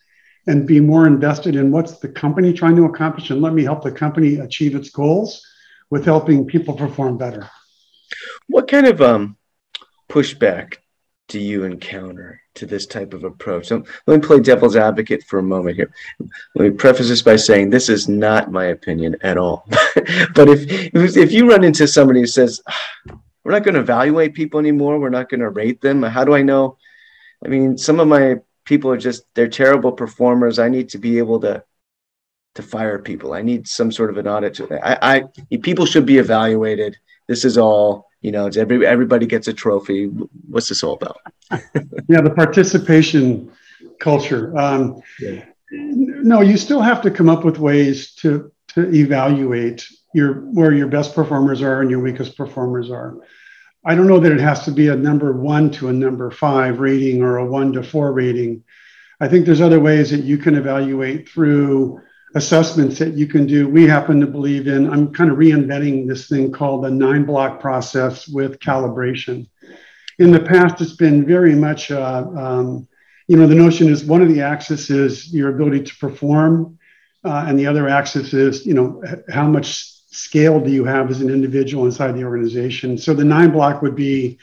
and 0.47 0.67
be 0.67 0.79
more 0.79 1.07
invested 1.07 1.55
in 1.55 1.71
what's 1.71 1.99
the 1.99 2.07
company 2.07 2.53
trying 2.53 2.75
to 2.75 2.85
accomplish 2.85 3.29
and 3.29 3.41
let 3.41 3.53
me 3.53 3.63
help 3.63 3.83
the 3.83 3.91
company 3.91 4.37
achieve 4.37 4.75
its 4.75 4.89
goals 4.89 5.45
with 5.89 6.05
helping 6.05 6.45
people 6.45 6.73
perform 6.73 7.17
better. 7.17 7.49
What 8.47 8.67
kind 8.67 8.87
of 8.87 9.01
um, 9.01 9.37
pushback 10.09 10.77
do 11.27 11.39
you 11.39 11.63
encounter 11.63 12.41
to 12.55 12.65
this 12.65 12.85
type 12.85 13.13
of 13.13 13.23
approach? 13.23 13.67
So 13.67 13.83
let 14.07 14.21
me 14.21 14.27
play 14.27 14.39
devil's 14.39 14.75
advocate 14.75 15.23
for 15.23 15.39
a 15.39 15.43
moment 15.43 15.75
here. 15.75 15.93
Let 16.55 16.63
me 16.63 16.71
preface 16.71 17.09
this 17.09 17.21
by 17.21 17.35
saying 17.35 17.69
this 17.69 17.87
is 17.87 18.09
not 18.09 18.51
my 18.51 18.65
opinion 18.65 19.15
at 19.21 19.37
all. 19.37 19.65
but 19.69 20.49
if, 20.49 20.91
if 20.93 21.31
you 21.31 21.49
run 21.49 21.63
into 21.63 21.87
somebody 21.87 22.21
who 22.21 22.27
says, 22.27 22.61
we're 23.43 23.53
not 23.53 23.63
going 23.63 23.75
to 23.75 23.81
evaluate 23.81 24.33
people 24.33 24.59
anymore. 24.59 24.99
We're 24.99 25.09
not 25.09 25.29
going 25.29 25.39
to 25.39 25.49
rate 25.49 25.81
them. 25.81 26.03
How 26.03 26.23
do 26.23 26.33
I 26.33 26.41
know? 26.41 26.77
I 27.43 27.47
mean, 27.47 27.77
some 27.77 27.99
of 27.99 28.07
my 28.07 28.35
people 28.65 28.91
are 28.91 28.97
just 28.97 29.23
they're 29.35 29.47
terrible 29.47 29.91
performers. 29.91 30.59
I 30.59 30.69
need 30.69 30.89
to 30.89 30.97
be 30.97 31.17
able 31.17 31.39
to 31.41 31.63
to 32.55 32.61
fire 32.61 32.99
people. 32.99 33.33
I 33.33 33.41
need 33.41 33.67
some 33.67 33.91
sort 33.91 34.09
of 34.09 34.17
an 34.17 34.27
audit. 34.27 34.59
I, 34.71 34.97
I 35.01 35.57
people 35.57 35.85
should 35.85 36.05
be 36.05 36.17
evaluated. 36.17 36.97
This 37.27 37.45
is 37.45 37.57
all 37.57 38.07
you 38.21 38.31
know. 38.31 38.47
It's 38.47 38.57
every 38.57 38.85
everybody 38.85 39.25
gets 39.25 39.47
a 39.47 39.53
trophy. 39.53 40.07
What's 40.49 40.69
this 40.69 40.83
all 40.83 40.93
about? 40.93 41.17
yeah, 42.07 42.21
the 42.21 42.33
participation 42.35 43.51
culture. 43.99 44.57
Um, 44.57 45.01
yeah. 45.19 45.45
No, 45.71 46.41
you 46.41 46.57
still 46.57 46.81
have 46.81 47.01
to 47.03 47.11
come 47.11 47.29
up 47.29 47.45
with 47.45 47.57
ways 47.57 48.13
to 48.15 48.51
to 48.69 48.93
evaluate 48.93 49.87
your 50.13 50.41
where 50.51 50.73
your 50.73 50.87
best 50.87 51.15
performers 51.15 51.61
are 51.61 51.81
and 51.81 51.89
your 51.89 52.01
weakest 52.01 52.37
performers 52.37 52.91
are. 52.91 53.15
I 53.83 53.95
don't 53.95 54.07
know 54.07 54.19
that 54.19 54.31
it 54.31 54.39
has 54.39 54.63
to 54.65 54.71
be 54.71 54.89
a 54.89 54.95
number 54.95 55.33
one 55.33 55.71
to 55.71 55.89
a 55.89 55.93
number 55.93 56.29
five 56.29 56.79
rating 56.79 57.23
or 57.23 57.37
a 57.37 57.45
one 57.45 57.73
to 57.73 57.83
four 57.83 58.13
rating. 58.13 58.63
I 59.19 59.27
think 59.27 59.45
there's 59.45 59.61
other 59.61 59.79
ways 59.79 60.11
that 60.11 60.23
you 60.23 60.37
can 60.37 60.55
evaluate 60.55 61.29
through 61.29 61.99
assessments 62.35 62.99
that 62.99 63.13
you 63.15 63.27
can 63.27 63.45
do. 63.45 63.67
We 63.67 63.87
happen 63.87 64.19
to 64.21 64.27
believe 64.27 64.67
in, 64.67 64.89
I'm 64.89 65.11
kind 65.13 65.31
of 65.31 65.37
reinventing 65.37 66.07
this 66.07 66.27
thing 66.27 66.51
called 66.51 66.83
the 66.83 66.91
nine 66.91 67.25
block 67.25 67.59
process 67.59 68.27
with 68.27 68.59
calibration. 68.59 69.47
In 70.19 70.31
the 70.31 70.39
past, 70.39 70.79
it's 70.81 70.95
been 70.95 71.25
very 71.25 71.55
much, 71.55 71.91
uh, 71.91 72.25
um, 72.37 72.87
you 73.27 73.35
know, 73.35 73.47
the 73.47 73.55
notion 73.55 73.89
is 73.89 74.05
one 74.05 74.21
of 74.21 74.29
the 74.29 74.41
axes 74.41 74.89
is 74.89 75.33
your 75.33 75.49
ability 75.49 75.83
to 75.83 75.95
perform, 75.95 76.77
uh, 77.25 77.45
and 77.47 77.57
the 77.57 77.67
other 77.67 77.89
axis 77.89 78.33
is, 78.33 78.65
you 78.65 78.73
know, 78.73 79.03
how 79.29 79.47
much 79.47 79.90
scale 80.11 80.59
do 80.59 80.69
you 80.69 80.85
have 80.85 81.09
as 81.09 81.21
an 81.21 81.29
individual 81.29 81.85
inside 81.85 82.11
the 82.11 82.23
organization? 82.23 82.97
So 82.97 83.13
the 83.13 83.23
nine 83.23 83.51
block 83.51 83.81
would 83.81 83.95
be 83.95 84.37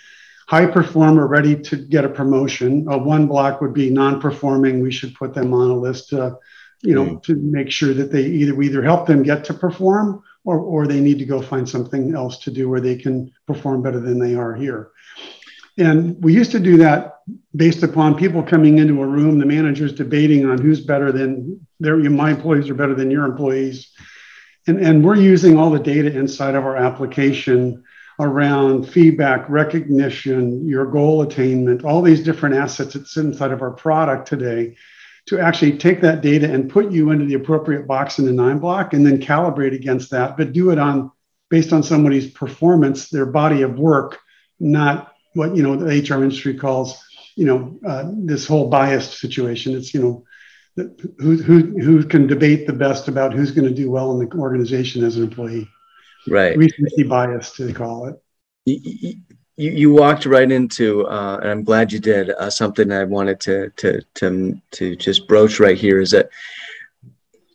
high 0.49 0.67
performer 0.67 1.27
ready 1.27 1.55
to 1.55 1.77
get 1.77 2.07
a 2.07 2.09
promotion. 2.09 2.87
A 2.89 2.97
one 2.97 3.27
block 3.27 3.61
would 3.61 3.75
be 3.75 3.91
non-performing. 3.91 4.81
We 4.81 4.91
should 4.91 5.15
put 5.15 5.35
them 5.35 5.53
on 5.53 5.71
a 5.71 5.77
list 5.77 6.09
to, 6.09 6.39
you 6.83 6.95
know, 6.95 7.05
mm. 7.05 7.23
to 7.25 7.35
make 7.37 7.71
sure 7.71 7.93
that 7.93 8.11
they 8.11 8.25
either 8.25 8.55
we 8.55 8.67
either 8.67 8.83
help 8.83 9.07
them 9.07 9.23
get 9.23 9.45
to 9.45 9.55
perform 9.55 10.23
or, 10.45 10.59
or 10.59 10.87
they 10.87 11.01
need 11.01 11.19
to 11.19 11.27
go 11.27 11.43
find 11.43 11.69
something 11.69 12.15
else 12.15 12.39
to 12.39 12.51
do 12.51 12.71
where 12.71 12.81
they 12.81 12.97
can 12.97 13.31
perform 13.47 13.83
better 13.83 14.01
than 14.01 14.19
they 14.19 14.35
are 14.35 14.55
here. 14.55 14.91
And 15.77 16.21
we 16.25 16.33
used 16.33 16.51
to 16.53 16.59
do 16.59 16.79
that 16.79 17.21
based 17.55 17.83
upon 17.83 18.17
people 18.17 18.43
coming 18.43 18.79
into 18.79 19.03
a 19.03 19.07
room, 19.07 19.39
the 19.39 19.47
managers 19.47 19.93
debating 19.93 20.47
on 20.47 20.61
who's 20.61 20.81
better 20.81 21.13
than 21.13 21.61
their 21.79 21.97
my 21.99 22.31
employees 22.31 22.71
are 22.71 22.75
better 22.75 22.95
than 22.95 23.11
your 23.11 23.27
employees 23.27 23.93
and, 24.69 24.81
and 24.81 25.05
we're 25.05 25.17
using 25.17 25.59
all 25.59 25.71
the 25.71 25.79
data 25.79 26.13
inside 26.17 26.55
of 26.55 26.65
our 26.65 26.77
application 26.77 27.85
around 28.21 28.85
feedback, 28.89 29.49
recognition, 29.49 30.67
your 30.67 30.87
goal 30.87 31.23
attainment, 31.23 31.85
all 31.85 32.03
these 32.03 32.23
different 32.23 32.55
assets 32.55 32.93
that 32.93 33.07
sit 33.07 33.25
inside 33.25 33.53
of 33.53 33.63
our 33.63 33.71
product 33.71 34.29
today 34.29 34.77
to 35.27 35.39
actually 35.39 35.77
take 35.79 36.01
that 36.01 36.21
data 36.21 36.51
and 36.51 36.71
put 36.71 36.91
you 36.91 37.11
into 37.11 37.25
the 37.25 37.35
appropriate 37.35 37.87
box 37.87 38.19
in 38.19 38.25
the 38.25 38.33
nine 38.33 38.59
block 38.59 38.93
and 38.93 39.07
then 39.07 39.21
calibrate 39.21 39.75
against 39.75 40.11
that, 40.11 40.37
but 40.37 40.53
do 40.53 40.71
it 40.71 40.79
on 40.79 41.11
based 41.51 41.73
on 41.73 41.83
somebody's 41.83 42.31
performance, 42.31 43.09
their 43.09 43.27
body 43.27 43.63
of 43.63 43.79
work, 43.79 44.19
not 44.61 45.15
what 45.35 45.55
you 45.57 45.63
know 45.63 45.77
the 45.77 45.87
HR 45.87 46.23
industry 46.23 46.55
calls 46.55 47.03
you 47.37 47.47
know 47.47 47.79
uh, 47.87 48.11
this 48.17 48.47
whole 48.47 48.69
biased 48.69 49.19
situation. 49.19 49.77
It's 49.77 49.95
you 49.95 50.03
know 50.03 50.25
who, 51.19 51.37
who, 51.37 51.59
who 51.81 52.05
can 52.05 52.27
debate 52.27 52.67
the 52.67 52.73
best 52.73 53.09
about 53.09 53.33
who's 53.33 53.51
going 53.51 53.69
to 53.69 53.75
do 53.75 53.91
well 53.91 54.13
in 54.13 54.19
the 54.19 54.37
organization 54.37 55.05
as 55.05 55.17
an 55.17 55.25
employee. 55.25 55.69
Right. 56.29 56.57
Recency 56.57 57.03
bias, 57.05 57.53
to 57.53 57.73
call 57.73 58.07
it. 58.07 58.23
You, 58.65 59.15
you, 59.57 59.71
you 59.73 59.93
walked 59.93 60.27
right 60.27 60.51
into, 60.51 61.07
uh, 61.07 61.39
and 61.41 61.51
I'm 61.51 61.65
glad 61.65 61.93
you 61.93 61.99
did, 61.99 62.31
uh, 62.31 62.51
something 62.51 62.93
I 62.93 63.05
wanted 63.05 63.41
to, 63.41 63.71
to, 63.71 64.03
to, 64.15 64.61
to 64.73 64.97
just 64.97 65.27
broach 65.27 65.59
right 65.59 65.77
here 65.77 66.01
is 66.01 66.13
that, 66.13 66.29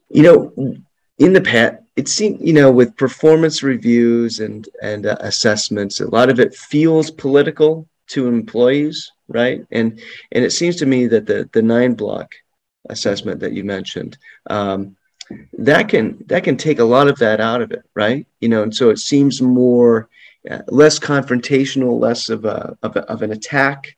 you 0.10 0.24
know, 0.24 0.76
in 1.18 1.34
the 1.34 1.42
past, 1.42 1.76
it 1.96 2.08
seemed, 2.08 2.42
you 2.42 2.54
know, 2.54 2.72
with 2.72 2.98
performance 2.98 3.62
reviews 3.62 4.40
and, 4.40 4.68
and 4.82 5.06
uh, 5.06 5.16
assessments, 5.20 6.02
a 6.02 6.10
lot 6.10 6.30
of 6.30 6.40
it 6.40 6.56
feels 6.56 7.12
political 7.12 7.88
to 8.08 8.28
employees, 8.28 9.12
right? 9.28 9.66
And, 9.72 10.02
and 10.32 10.44
it 10.44 10.52
seems 10.52 10.76
to 10.78 10.88
me 10.88 11.08
that 11.08 11.28
the, 11.28 11.50
the 11.54 11.62
nine 11.62 11.94
block 11.94 12.34
assessment 12.90 13.40
that 13.40 13.54
you 13.54 13.64
mentioned. 13.64 14.18
Um, 14.50 14.96
that 15.58 15.90
can 15.90 16.24
that 16.28 16.44
can 16.44 16.58
take 16.58 16.80
a 16.80 16.84
lot 16.84 17.08
of 17.08 17.18
that 17.20 17.40
out 17.40 17.62
of 17.62 17.72
it 17.72 17.84
right? 17.96 18.28
You 18.42 18.50
know 18.50 18.64
and 18.64 18.76
so 18.76 18.90
it 18.90 19.00
seems 19.00 19.42
more 19.42 20.10
uh, 20.50 20.60
less 20.68 21.00
confrontational 21.00 22.00
less 22.00 22.30
of 22.30 22.46
a 22.46 22.78
of, 22.84 22.96
a, 22.96 23.02
of 23.04 23.22
an 23.22 23.32
attack 23.32 23.96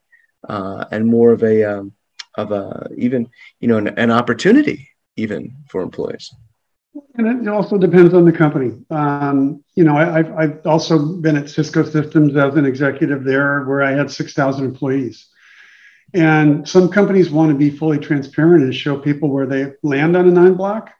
uh, 0.48 0.86
and 0.92 1.06
more 1.06 1.32
of 1.32 1.44
a 1.44 1.64
um, 1.64 1.94
of 2.36 2.52
a 2.52 2.88
even 2.98 3.30
you 3.60 3.68
know 3.68 3.78
an, 3.78 3.88
an, 3.88 4.12
opportunity 4.12 4.90
even 5.16 5.56
for 5.70 5.82
employees. 5.82 6.34
And 7.16 7.48
it 7.48 7.50
also 7.50 7.78
depends 7.78 8.14
on 8.14 8.26
the 8.26 8.32
company. 8.32 8.86
Um, 8.92 9.64
you 9.74 9.84
know 9.84 9.98
I, 9.98 10.18
have 10.18 10.38
I've 10.38 10.68
also 10.68 11.00
been 11.00 11.38
at 11.38 11.50
cisco 11.50 11.84
systems 11.84 12.36
as 12.36 12.56
an 12.56 12.66
executive 12.66 13.24
there 13.24 13.64
where 13.64 13.84
i 13.84 13.92
had 13.92 14.10
6000 14.12 14.64
employees 14.64 15.28
and 16.16 16.68
some 16.68 16.90
companies 16.90 17.30
want 17.30 17.50
to 17.50 17.58
be 17.58 17.70
fully 17.70 18.00
transparent 18.00 18.64
and 18.64 18.74
show 18.74 18.98
people 18.98 19.30
where 19.30 19.46
they 19.46 19.74
land 19.84 20.16
on 20.16 20.28
a 20.28 20.32
nine 20.32 20.54
block. 20.54 20.92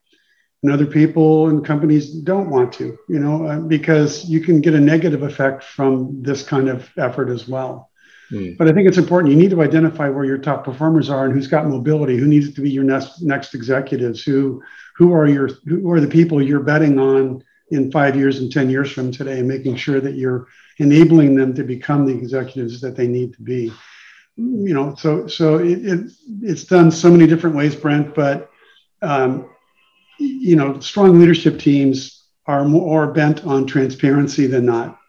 And 0.62 0.74
other 0.74 0.86
people 0.86 1.48
and 1.48 1.64
companies 1.64 2.10
don't 2.12 2.50
want 2.50 2.74
to, 2.74 2.98
you 3.08 3.20
know, 3.20 3.46
uh, 3.46 3.60
because 3.60 4.26
you 4.26 4.42
can 4.42 4.62
get 4.62 4.74
a 4.74 4.80
negative 4.80 5.22
effect 5.24 5.64
from 5.64 6.22
this 6.22 6.44
kind 6.44 6.68
of 6.68 6.90
effort 6.98 7.30
as 7.30 7.48
well. 7.48 7.92
Mm. 8.32 8.58
But 8.58 8.68
I 8.68 8.74
think 8.74 8.88
it's 8.88 8.98
important. 8.98 9.32
You 9.32 9.40
need 9.40 9.52
to 9.52 9.62
identify 9.62 10.10
where 10.10 10.26
your 10.26 10.40
top 10.40 10.66
performers 10.66 11.10
are 11.10 11.26
and 11.26 11.34
who's 11.34 11.48
got 11.48 11.68
mobility, 11.68 12.18
who 12.18 12.26
needs 12.26 12.54
to 12.54 12.62
be 12.62 12.72
your 12.72 12.84
next 12.84 13.22
next 13.22 13.54
executives, 13.54 14.24
who 14.24 14.64
who 14.96 15.14
are 15.14 15.28
your 15.28 15.50
who 15.66 15.92
are 15.92 16.02
the 16.02 16.08
people 16.08 16.42
you're 16.42 16.62
betting 16.62 16.98
on 17.00 17.44
in 17.70 17.92
five 17.92 18.16
years 18.16 18.40
and 18.40 18.52
10 18.52 18.70
years 18.70 18.92
from 18.92 19.12
today, 19.12 19.40
and 19.40 19.48
making 19.48 19.76
sure 19.76 20.02
that 20.02 20.16
you're 20.16 20.48
enabling 20.80 21.36
them 21.36 21.54
to 21.54 21.64
become 21.64 22.06
the 22.06 22.18
executives 22.18 22.82
that 22.82 22.96
they 22.96 23.08
need 23.08 23.34
to 23.34 23.42
be 23.44 23.72
you 24.38 24.74
know, 24.74 24.96
so 24.96 25.28
so 25.28 25.58
it, 25.58 25.86
it, 25.86 26.12
it's 26.42 26.66
done 26.66 26.92
so 26.92 27.10
many 27.10 27.28
different 27.28 27.56
ways, 27.56 27.76
Brent. 27.76 28.14
But 28.16 28.50
um, 29.02 29.50
you 30.20 30.56
know, 30.56 30.80
strong 30.80 31.20
leadership 31.20 31.60
teams 31.60 32.24
are 32.46 32.66
more 32.66 33.12
bent 33.12 33.46
on 33.46 33.66
transparency 33.66 34.48
than 34.48 34.66
not. 34.66 35.00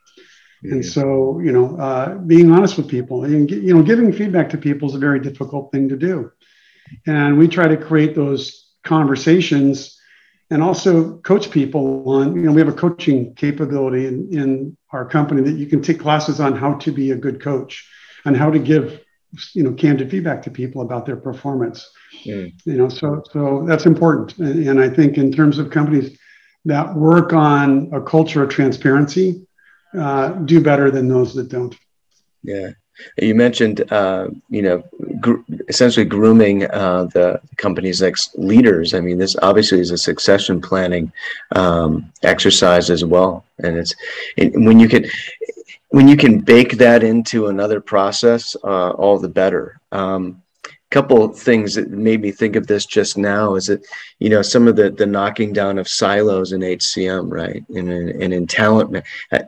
And 0.62 0.84
so, 0.84 1.38
you 1.40 1.52
know, 1.52 1.76
uh, 1.76 2.14
being 2.14 2.50
honest 2.50 2.76
with 2.76 2.88
people 2.88 3.24
and 3.24 3.48
you 3.48 3.74
know, 3.74 3.82
giving 3.82 4.12
feedback 4.12 4.48
to 4.50 4.58
people 4.58 4.88
is 4.88 4.94
a 4.94 4.98
very 4.98 5.20
difficult 5.20 5.70
thing 5.70 5.88
to 5.90 5.96
do. 5.96 6.32
And 7.06 7.38
we 7.38 7.46
try 7.46 7.68
to 7.68 7.76
create 7.76 8.14
those 8.14 8.72
conversations 8.82 10.00
and 10.50 10.62
also 10.62 11.18
coach 11.18 11.50
people 11.50 12.08
on. 12.08 12.34
You 12.34 12.42
know, 12.42 12.52
we 12.52 12.60
have 12.60 12.68
a 12.68 12.72
coaching 12.72 13.34
capability 13.34 14.06
in, 14.06 14.28
in 14.32 14.76
our 14.90 15.04
company 15.04 15.42
that 15.42 15.58
you 15.58 15.66
can 15.66 15.82
take 15.82 16.00
classes 16.00 16.40
on 16.40 16.56
how 16.56 16.74
to 16.74 16.90
be 16.90 17.10
a 17.10 17.16
good 17.16 17.40
coach 17.40 17.88
and 18.24 18.36
how 18.36 18.50
to 18.50 18.58
give 18.58 19.00
you 19.54 19.62
know 19.62 19.72
candid 19.72 20.10
feedback 20.10 20.42
to 20.42 20.50
people 20.50 20.82
about 20.82 21.06
their 21.06 21.16
performance. 21.16 21.90
Mm. 22.24 22.52
you 22.64 22.76
know 22.76 22.88
so 22.88 23.22
so 23.32 23.64
that's 23.68 23.86
important. 23.86 24.36
And, 24.38 24.68
and, 24.68 24.80
i 24.80 24.88
think 24.88 25.18
in 25.18 25.32
terms 25.32 25.58
of 25.58 25.70
companies 25.70 26.18
that 26.64 26.94
work 26.94 27.32
on 27.32 27.90
a 27.92 28.00
culture 28.00 28.42
of 28.42 28.50
transparency 28.50 29.46
uh, 29.96 30.30
do 30.30 30.60
better 30.60 30.90
than 30.90 31.08
those 31.08 31.34
that 31.34 31.48
don't. 31.48 31.74
Yeah. 32.42 32.70
You 33.20 33.34
mentioned 33.34 33.90
uh, 33.92 34.28
you 34.48 34.62
know 34.62 34.82
gr- 35.20 35.42
essentially 35.68 36.06
grooming 36.06 36.64
uh, 36.64 37.04
the 37.12 37.40
company's 37.56 38.00
next 38.00 38.36
leaders. 38.38 38.94
I 38.94 39.00
mean 39.00 39.18
this 39.18 39.36
obviously 39.42 39.80
is 39.80 39.90
a 39.90 39.98
succession 39.98 40.60
planning 40.60 41.12
um, 41.54 42.10
exercise 42.22 42.88
as 42.90 43.04
well. 43.04 43.44
And 43.58 43.76
it's 43.76 43.94
it, 44.36 44.52
when 44.54 44.80
you 44.80 44.88
can 44.88 45.06
when 45.96 46.08
you 46.08 46.16
can 46.18 46.40
bake 46.40 46.72
that 46.72 47.02
into 47.02 47.46
another 47.46 47.80
process, 47.80 48.54
uh, 48.62 48.90
all 48.90 49.18
the 49.18 49.30
better. 49.30 49.80
Um, 49.92 50.42
couple 50.90 51.26
things 51.28 51.74
that 51.74 51.90
made 51.90 52.20
me 52.20 52.30
think 52.30 52.54
of 52.54 52.66
this 52.66 52.84
just 52.84 53.16
now 53.16 53.54
is 53.54 53.66
that 53.66 53.84
you 54.18 54.28
know 54.28 54.42
some 54.42 54.68
of 54.68 54.76
the 54.76 54.90
the 54.90 55.06
knocking 55.06 55.54
down 55.54 55.78
of 55.78 55.88
silos 55.88 56.52
in 56.52 56.60
HCM, 56.60 57.32
right? 57.32 57.64
And 57.70 57.90
in, 57.90 58.22
and 58.22 58.34
in 58.34 58.46
talent, 58.46 59.04
I, 59.32 59.40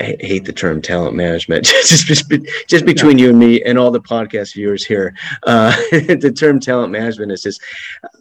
I 0.00 0.16
hate 0.18 0.44
the 0.44 0.52
term 0.52 0.82
talent 0.82 1.14
management. 1.14 1.64
just, 1.64 2.06
just, 2.06 2.32
just 2.66 2.84
between 2.84 3.16
you 3.16 3.30
and 3.30 3.38
me 3.38 3.62
and 3.62 3.78
all 3.78 3.92
the 3.92 4.00
podcast 4.00 4.54
viewers 4.54 4.84
here, 4.84 5.14
uh, 5.44 5.70
the 5.92 6.34
term 6.36 6.58
talent 6.58 6.90
management 6.90 7.30
is 7.30 7.44
just, 7.44 7.62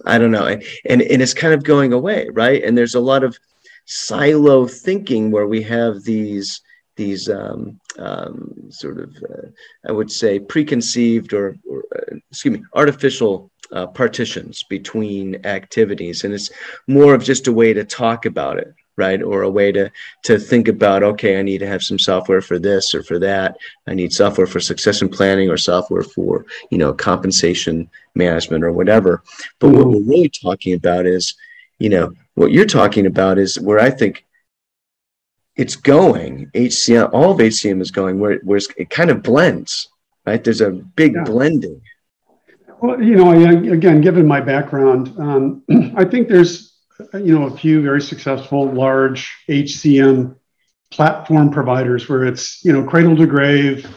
I 0.05 0.19
don't 0.19 0.31
know, 0.31 0.45
and, 0.45 0.63
and 0.85 1.01
and 1.01 1.19
it's 1.19 1.33
kind 1.33 1.55
of 1.55 1.63
going 1.63 1.93
away, 1.93 2.29
right? 2.31 2.63
And 2.63 2.77
there's 2.77 2.95
a 2.95 2.99
lot 2.99 3.23
of 3.23 3.39
silo 3.85 4.67
thinking 4.67 5.31
where 5.31 5.47
we 5.47 5.63
have 5.63 6.03
these 6.03 6.61
these 6.95 7.29
um, 7.29 7.79
um, 7.97 8.53
sort 8.69 8.99
of, 8.99 9.15
uh, 9.29 9.47
I 9.87 9.91
would 9.91 10.11
say, 10.11 10.39
preconceived 10.39 11.33
or, 11.33 11.57
or 11.69 11.83
uh, 11.95 12.15
excuse 12.31 12.57
me, 12.57 12.63
artificial 12.73 13.51
uh, 13.71 13.87
partitions 13.87 14.63
between 14.63 15.45
activities, 15.45 16.23
and 16.23 16.33
it's 16.33 16.51
more 16.87 17.13
of 17.13 17.23
just 17.23 17.47
a 17.47 17.51
way 17.51 17.73
to 17.73 17.83
talk 17.83 18.25
about 18.25 18.57
it, 18.57 18.73
right? 18.95 19.21
Or 19.21 19.41
a 19.41 19.49
way 19.49 19.71
to 19.71 19.91
to 20.23 20.39
think 20.39 20.67
about, 20.67 21.03
okay, 21.03 21.39
I 21.39 21.41
need 21.41 21.59
to 21.59 21.67
have 21.67 21.81
some 21.81 21.99
software 21.99 22.41
for 22.41 22.59
this 22.59 22.93
or 22.93 23.03
for 23.03 23.19
that. 23.19 23.57
I 23.87 23.93
need 23.93 24.13
software 24.13 24.47
for 24.47 24.59
succession 24.59 25.09
planning 25.09 25.49
or 25.49 25.57
software 25.57 26.03
for 26.03 26.45
you 26.69 26.77
know 26.77 26.93
compensation 26.93 27.89
management 28.13 28.63
or 28.63 28.71
whatever. 28.71 29.23
But 29.59 29.69
what 29.69 29.87
we're 29.87 30.01
really 30.01 30.29
talking 30.29 30.73
about 30.73 31.05
is, 31.05 31.35
you 31.79 31.89
know, 31.89 32.13
what 32.35 32.51
you're 32.51 32.65
talking 32.65 33.05
about 33.05 33.37
is 33.37 33.59
where 33.59 33.79
I 33.79 33.89
think 33.89 34.25
it's 35.55 35.75
going. 35.75 36.49
HCM, 36.53 37.09
all 37.13 37.31
of 37.31 37.37
HCM 37.37 37.81
is 37.81 37.91
going 37.91 38.19
where, 38.19 38.39
where 38.43 38.59
it 38.77 38.89
kind 38.89 39.09
of 39.09 39.23
blends, 39.23 39.89
right? 40.25 40.43
There's 40.43 40.61
a 40.61 40.71
big 40.71 41.13
yeah. 41.13 41.23
blending. 41.23 41.81
Well, 42.81 43.01
you 43.01 43.15
know, 43.15 43.31
again, 43.71 44.01
given 44.01 44.27
my 44.27 44.41
background, 44.41 45.13
um, 45.17 45.63
I 45.95 46.03
think 46.03 46.27
there's, 46.27 46.77
you 47.13 47.37
know, 47.37 47.47
a 47.47 47.57
few 47.57 47.81
very 47.81 48.01
successful 48.01 48.71
large 48.71 49.33
HCM 49.49 50.35
platform 50.91 51.51
providers 51.51 52.07
where 52.09 52.25
it's, 52.25 52.63
you 52.63 52.73
know, 52.73 52.83
cradle 52.83 53.15
to 53.17 53.25
grave. 53.25 53.87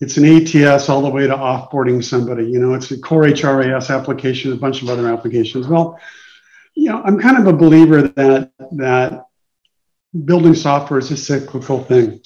It's 0.00 0.16
an 0.16 0.24
ATS 0.24 0.88
all 0.88 1.02
the 1.02 1.10
way 1.10 1.26
to 1.26 1.34
offboarding 1.34 2.02
somebody. 2.02 2.44
You 2.44 2.58
know, 2.58 2.74
it's 2.74 2.90
a 2.90 2.98
core 2.98 3.24
HRIS 3.24 3.94
application, 3.94 4.52
a 4.52 4.56
bunch 4.56 4.82
of 4.82 4.88
other 4.88 5.12
applications. 5.12 5.66
Well, 5.66 5.98
you 6.74 6.88
know, 6.88 7.02
I'm 7.02 7.18
kind 7.18 7.36
of 7.36 7.46
a 7.46 7.52
believer 7.52 8.02
that 8.02 8.52
that 8.72 9.26
building 10.24 10.54
software 10.54 10.98
is 10.98 11.10
a 11.10 11.16
cyclical 11.16 11.82
thing. 11.82 12.20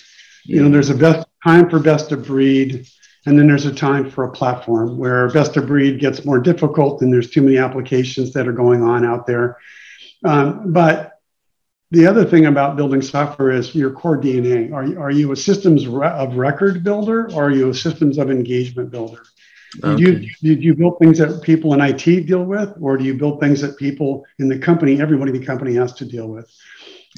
You 0.45 0.63
know, 0.63 0.71
there's 0.71 0.91
a 0.91 0.95
best 0.95 1.27
time 1.43 1.69
for 1.69 1.79
best 1.79 2.13
of 2.13 2.27
breed, 2.27 2.87
and 3.27 3.39
then 3.39 3.47
there's 3.47 3.67
a 3.67 3.75
time 3.75 4.11
for 4.11 4.25
a 4.25 4.33
platform 4.33 4.99
where 4.99 5.31
best 5.31 5.57
of 5.57 5.67
breed 5.67 6.01
gets 6.01 6.25
more 6.25 6.39
difficult 6.39 7.01
and 7.03 7.13
there's 7.13 7.31
too 7.31 7.43
many 7.43 7.57
applications 7.57 8.33
that 8.33 8.47
are 8.47 8.53
going 8.53 8.83
on 8.83 9.05
out 9.05 9.27
there. 9.27 9.59
Um, 10.25 10.73
but 10.73 11.13
the 11.91 12.07
other 12.07 12.25
thing 12.25 12.47
about 12.47 12.77
building 12.77 13.01
software 13.01 13.51
is 13.51 13.75
your 13.75 13.91
core 13.91 14.21
DNA. 14.21 14.73
Are 14.73 14.85
you, 14.85 15.01
are 15.01 15.11
you 15.11 15.33
a 15.33 15.37
systems 15.37 15.87
re- 15.87 16.09
of 16.09 16.37
record 16.37 16.83
builder 16.83 17.31
or 17.33 17.45
are 17.45 17.51
you 17.51 17.71
a 17.71 17.75
systems 17.75 18.19
of 18.19 18.31
engagement 18.31 18.91
builder? 18.91 19.23
Okay. 19.83 20.05
Do, 20.05 20.27
you, 20.41 20.57
do 20.57 20.63
you 20.63 20.75
build 20.75 20.99
things 20.99 21.19
that 21.19 21.43
people 21.43 21.75
in 21.75 21.81
IT 21.81 22.27
deal 22.27 22.45
with, 22.45 22.73
or 22.81 22.97
do 22.97 23.05
you 23.05 23.15
build 23.15 23.41
things 23.41 23.61
that 23.61 23.77
people 23.77 24.25
in 24.39 24.49
the 24.49 24.59
company, 24.59 25.01
everybody 25.01 25.33
in 25.33 25.41
the 25.41 25.45
company 25.45 25.75
has 25.75 25.93
to 25.95 26.05
deal 26.05 26.29
with? 26.29 26.51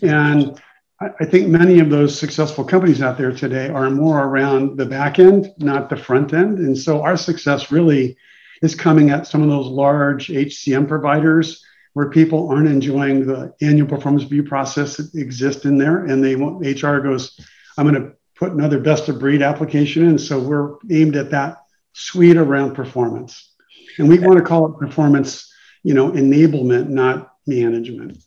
And 0.02 0.60
I 0.98 1.26
think 1.26 1.48
many 1.48 1.80
of 1.80 1.90
those 1.90 2.18
successful 2.18 2.64
companies 2.64 3.02
out 3.02 3.18
there 3.18 3.32
today 3.32 3.68
are 3.68 3.90
more 3.90 4.24
around 4.24 4.78
the 4.78 4.86
back 4.86 5.18
end, 5.18 5.52
not 5.58 5.90
the 5.90 5.96
front 5.96 6.32
end. 6.32 6.58
And 6.58 6.76
so 6.76 7.02
our 7.02 7.18
success 7.18 7.70
really 7.70 8.16
is 8.62 8.74
coming 8.74 9.10
at 9.10 9.26
some 9.26 9.42
of 9.42 9.48
those 9.48 9.66
large 9.66 10.28
HCM 10.28 10.88
providers 10.88 11.62
where 11.92 12.08
people 12.08 12.48
aren't 12.48 12.68
enjoying 12.68 13.26
the 13.26 13.54
annual 13.60 13.88
performance 13.88 14.22
review 14.24 14.42
process 14.42 14.96
that 14.96 15.14
exists 15.14 15.66
in 15.66 15.76
there. 15.76 16.06
And 16.06 16.24
they 16.24 16.34
want 16.34 16.64
HR 16.64 16.98
goes, 16.98 17.38
I'm 17.76 17.86
going 17.86 18.02
to 18.02 18.12
put 18.34 18.52
another 18.52 18.80
best 18.80 19.08
of 19.08 19.18
breed 19.18 19.42
application 19.42 20.06
in. 20.06 20.18
So 20.18 20.38
we're 20.38 20.76
aimed 20.90 21.16
at 21.16 21.30
that 21.30 21.58
suite 21.92 22.36
around 22.36 22.74
performance. 22.74 23.52
And 23.98 24.08
we 24.08 24.18
want 24.18 24.38
to 24.38 24.44
call 24.44 24.66
it 24.66 24.78
performance, 24.78 25.52
you 25.82 25.94
know, 25.94 26.10
enablement, 26.10 26.88
not 26.88 27.32
management. 27.46 28.18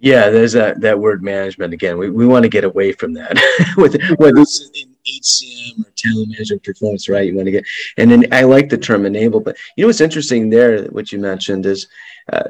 Yeah, 0.00 0.30
there's 0.30 0.52
that 0.52 0.80
that 0.82 0.98
word 0.98 1.22
management 1.24 1.74
again. 1.74 1.98
We, 1.98 2.08
we 2.08 2.24
want 2.24 2.44
to 2.44 2.48
get 2.48 2.64
away 2.64 2.92
from 2.92 3.12
that 3.14 3.36
with 3.76 4.00
whether 4.18 4.40
it's 4.40 4.70
in 4.74 4.94
HCM 5.04 5.80
or 5.80 5.90
talent 5.96 6.30
management 6.30 6.62
performance, 6.62 7.08
right? 7.08 7.26
You 7.26 7.34
want 7.34 7.46
to 7.46 7.52
get, 7.52 7.64
and 7.96 8.10
then 8.10 8.26
I 8.32 8.42
like 8.42 8.68
the 8.68 8.78
term 8.78 9.06
enable, 9.06 9.40
but 9.40 9.56
you 9.76 9.82
know 9.82 9.88
what's 9.88 10.00
interesting 10.00 10.50
there, 10.50 10.84
what 10.86 11.10
you 11.10 11.18
mentioned 11.18 11.66
is, 11.66 11.88
uh, 12.32 12.48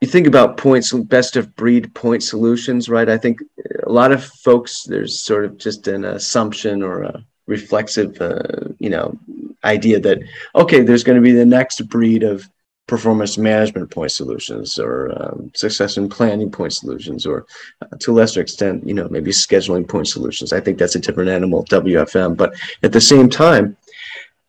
you 0.00 0.08
think 0.08 0.28
about 0.28 0.56
points, 0.56 0.92
best 0.92 1.36
of 1.36 1.54
breed 1.56 1.92
point 1.94 2.22
solutions, 2.22 2.88
right? 2.88 3.08
I 3.08 3.18
think 3.18 3.40
a 3.84 3.90
lot 3.90 4.12
of 4.12 4.24
folks 4.24 4.84
there's 4.84 5.20
sort 5.20 5.44
of 5.44 5.58
just 5.58 5.88
an 5.88 6.04
assumption 6.04 6.82
or 6.82 7.02
a 7.02 7.24
reflexive, 7.46 8.20
uh, 8.20 8.68
you 8.78 8.90
know, 8.90 9.18
idea 9.64 9.98
that 9.98 10.20
okay, 10.54 10.82
there's 10.82 11.04
going 11.04 11.16
to 11.16 11.22
be 11.22 11.32
the 11.32 11.46
next 11.46 11.88
breed 11.88 12.22
of 12.22 12.48
performance 12.92 13.38
management 13.38 13.90
point 13.90 14.12
solutions 14.12 14.78
or 14.78 14.94
um, 15.18 15.50
succession 15.54 16.10
planning 16.10 16.50
point 16.50 16.74
solutions 16.74 17.24
or 17.24 17.46
uh, 17.80 17.96
to 17.98 18.12
a 18.12 18.16
lesser 18.18 18.42
extent 18.42 18.86
you 18.86 18.92
know 18.92 19.08
maybe 19.08 19.30
scheduling 19.30 19.88
point 19.88 20.06
solutions. 20.06 20.52
I 20.52 20.60
think 20.60 20.76
that's 20.76 20.94
a 20.94 21.00
different 21.00 21.30
animal 21.30 21.64
wfm 21.64 22.36
but 22.36 22.50
at 22.82 22.92
the 22.92 23.00
same 23.00 23.30
time 23.30 23.78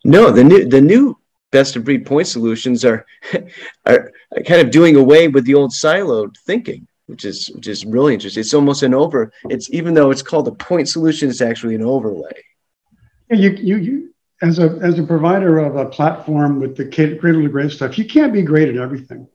no 0.04 0.30
the 0.30 0.44
new 0.44 0.68
the 0.68 0.82
new 0.82 1.18
best 1.52 1.78
of 1.78 1.86
breed 1.86 2.06
point 2.06 2.28
solutions 2.28 2.84
are 2.84 3.06
are 3.86 4.12
kind 4.46 4.62
of 4.62 4.72
doing 4.72 4.98
away 4.98 5.30
with 5.30 5.46
the 5.46 5.56
old 5.56 5.72
siloed 5.72 6.36
thinking 6.46 6.86
which 7.06 7.24
is 7.24 7.50
which 7.56 7.68
is 7.68 7.86
really 7.86 8.14
interesting. 8.14 8.42
It's 8.42 8.54
almost 8.54 8.84
an 8.84 8.94
over 8.94 9.32
it's 9.46 9.70
even 9.72 9.94
though 9.94 10.12
it's 10.12 10.22
called 10.22 10.50
a 10.50 10.56
point 10.70 10.90
solution 10.90 11.30
it's 11.30 11.40
actually 11.40 11.76
an 11.76 11.84
overlay. 11.96 12.40
You 13.32 13.52
you, 13.52 13.78
you 13.78 14.13
as 14.44 14.60
a 14.60 14.78
as 14.84 15.00
a 15.00 15.04
provider 15.04 15.58
of 15.60 15.78
a 15.78 15.86
platform 15.86 16.60
with 16.60 16.76
the 16.76 16.86
cradle 16.86 17.42
to 17.42 17.50
grave 17.50 17.72
stuff, 17.72 17.98
you 17.98 18.06
can't 18.06 18.34
be 18.34 18.42
great 18.42 18.68
at 18.68 18.76
everything, 18.76 19.26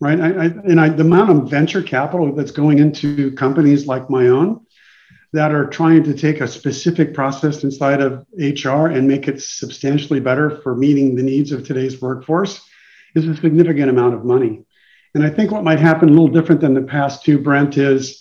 right? 0.00 0.20
I, 0.20 0.26
I, 0.26 0.44
and 0.46 0.80
I, 0.80 0.88
the 0.88 1.02
amount 1.02 1.30
of 1.30 1.48
venture 1.48 1.82
capital 1.82 2.34
that's 2.34 2.50
going 2.50 2.80
into 2.80 3.30
companies 3.32 3.86
like 3.86 4.10
my 4.10 4.26
own 4.26 4.66
that 5.32 5.52
are 5.52 5.66
trying 5.66 6.02
to 6.02 6.12
take 6.12 6.40
a 6.40 6.48
specific 6.48 7.14
process 7.14 7.62
inside 7.62 8.00
of 8.00 8.26
HR 8.36 8.86
and 8.86 9.06
make 9.06 9.28
it 9.28 9.40
substantially 9.40 10.18
better 10.18 10.60
for 10.62 10.74
meeting 10.74 11.14
the 11.14 11.22
needs 11.22 11.52
of 11.52 11.64
today's 11.64 12.02
workforce 12.02 12.68
is 13.14 13.28
a 13.28 13.36
significant 13.36 13.90
amount 13.90 14.14
of 14.14 14.24
money. 14.24 14.64
And 15.14 15.24
I 15.24 15.30
think 15.30 15.52
what 15.52 15.62
might 15.62 15.78
happen 15.78 16.08
a 16.08 16.12
little 16.12 16.28
different 16.28 16.60
than 16.60 16.74
the 16.74 16.82
past 16.82 17.24
two, 17.24 17.38
Brent, 17.38 17.76
is 17.76 18.20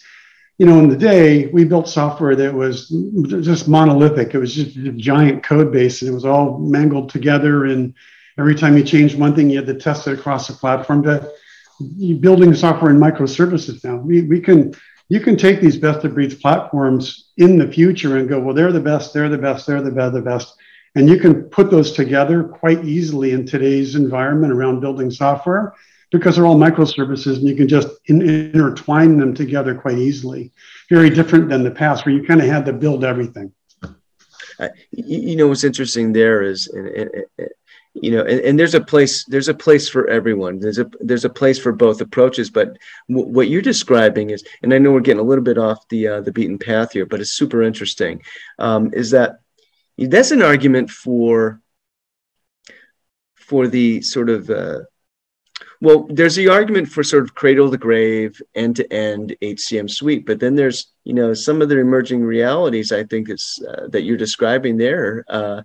you 0.60 0.66
know, 0.66 0.78
in 0.80 0.89
the 0.89 0.98
day, 0.98 1.48
we 1.48 1.63
built 1.63 1.88
software 1.88 2.36
that 2.36 2.54
was 2.54 2.89
just 2.89 3.70
monolithic. 3.70 4.36
It 4.36 4.39
was 4.39 4.54
just 4.54 4.75
a 4.75 4.92
giant 4.92 5.42
code 5.42 5.72
base, 5.72 6.01
and 6.01 6.12
it 6.12 6.13
was 6.13 6.25
all 6.25 6.60
mangled 6.60 7.10
together. 7.10 7.66
And 7.66 7.94
every 8.38 8.56
time 8.56 8.78
you 8.78 8.84
changed 8.84 9.18
one 9.18 9.34
thing, 9.34 9.50
you 9.50 9.56
had 9.56 9.68
to 9.68 9.74
test 9.74 10.06
it 10.08 10.20
across 10.20 10.50
the 10.50 10.54
platform. 10.54 11.04
To 11.04 11.32
building 12.20 12.54
software 12.54 12.92
in 12.92 12.98
microservices 12.98 13.86
now, 13.86 13.96
we, 13.96 14.24
we 14.24 14.42
can 14.42 14.74
you 15.08 15.22
can 15.22 15.38
take 15.38 15.62
these 15.62 15.78
best 15.78 16.04
of 16.04 16.13
breeds 16.13 16.36
platforms 16.36 17.30
in 17.38 17.58
the 17.58 17.72
future 17.72 18.18
and 18.18 18.28
go, 18.28 18.38
well, 18.39 18.54
they're 18.54 18.74
the 18.74 18.82
best, 18.82 19.13
they're 19.13 19.30
the 19.30 19.38
best, 19.38 19.66
they're 19.66 19.82
the 19.82 19.89
best, 19.89 20.13
the 20.13 20.22
best, 20.22 20.56
and 20.96 21.08
you 21.08 21.18
can 21.18 21.44
put 21.44 21.72
those 21.72 21.94
together 21.94 22.44
quite 22.44 22.84
easily 22.84 23.32
in 23.32 23.46
today's 23.46 23.96
environment 23.96 24.51
around 24.51 24.82
building 24.82 25.10
software 25.10 25.74
because 26.12 26.36
they're 26.36 26.46
all 26.46 26.58
microservices 26.58 27.38
and 27.38 27.48
you 27.48 27.56
can 27.56 27.68
just 27.68 27.88
in, 28.06 28.22
intertwine 28.22 29.18
them 29.18 29.34
together 29.34 29.75
quite 29.75 29.98
easily. 29.98 30.51
Very 30.89 31.10
different 31.10 31.50
than 31.50 31.63
the 31.63 31.72
past 31.72 32.06
where 32.06 32.16
you 32.16 32.24
kind 32.24 32.42
of 32.42 32.48
had 32.48 32.66
to 32.66 32.74
build 32.74 33.04
everything. 33.04 33.54
Uh, 34.60 34.70
you 34.92 35.38
know 35.38 35.48
what's 35.48 35.63
interesting 35.63 36.12
there 36.12 36.42
is, 36.42 36.70
you 37.94 38.12
know, 38.12 38.22
and, 38.22 38.39
and, 38.42 38.60
there's 38.60 38.75
a 38.75 38.82
place 38.82 39.24
there's 39.25 39.48
a 39.48 39.54
place 39.54 39.88
for 39.88 40.08
everyone. 40.10 40.60
There's 40.60 40.80
a 40.80 40.89
there's 41.00 41.24
a 41.24 41.30
place 41.30 41.58
for 41.58 41.72
both 41.72 42.01
approaches. 42.01 42.50
But 42.50 42.78
w- 43.10 43.28
what 43.28 43.48
you're 43.48 43.62
describing 43.62 44.32
is, 44.32 44.44
and 44.62 44.74
I 44.74 44.78
know 44.78 44.92
we're 44.92 45.00
getting 45.00 45.22
a 45.22 45.28
little 45.28 45.44
bit 45.44 45.58
off 45.58 45.88
the 45.89 46.08
uh, 46.08 46.22
the 46.22 46.34
beaten 46.34 46.58
path 46.58 46.92
here, 46.92 47.06
but 47.06 47.22
it's 47.22 47.32
super 47.32 47.63
interesting. 47.63 48.22
Um, 48.58 48.94
is 48.94 49.12
that 49.12 49.39
that's 49.98 50.32
an 50.32 50.42
argument 50.42 50.89
for 50.89 51.62
for 53.36 53.67
the 53.67 54.02
sort 54.02 54.30
of 54.30 54.50
uh, 54.50 54.82
well, 55.82 56.08
there's 56.10 56.36
the 56.36 56.50
argument 56.50 56.89
for 56.89 57.04
sort 57.04 57.24
of 57.24 57.36
cradle 57.36 57.72
to 57.72 57.78
grave, 57.78 58.42
end 58.54 58.76
to 58.78 58.94
end 58.94 59.36
HCM 59.42 59.89
suite, 59.89 60.26
but 60.26 60.39
then 60.39 60.56
there's 60.56 60.88
you 61.06 61.13
know 61.13 61.34
some 61.34 61.62
of 61.62 61.70
the 61.70 61.80
emerging 61.80 62.22
realities 62.22 62.92
I 62.92 63.06
think 63.06 63.30
is 63.30 63.63
uh, 63.68 63.88
that 63.88 64.04
you're 64.04 64.18
describing 64.18 64.78
there 64.78 65.24
uh, 65.30 65.62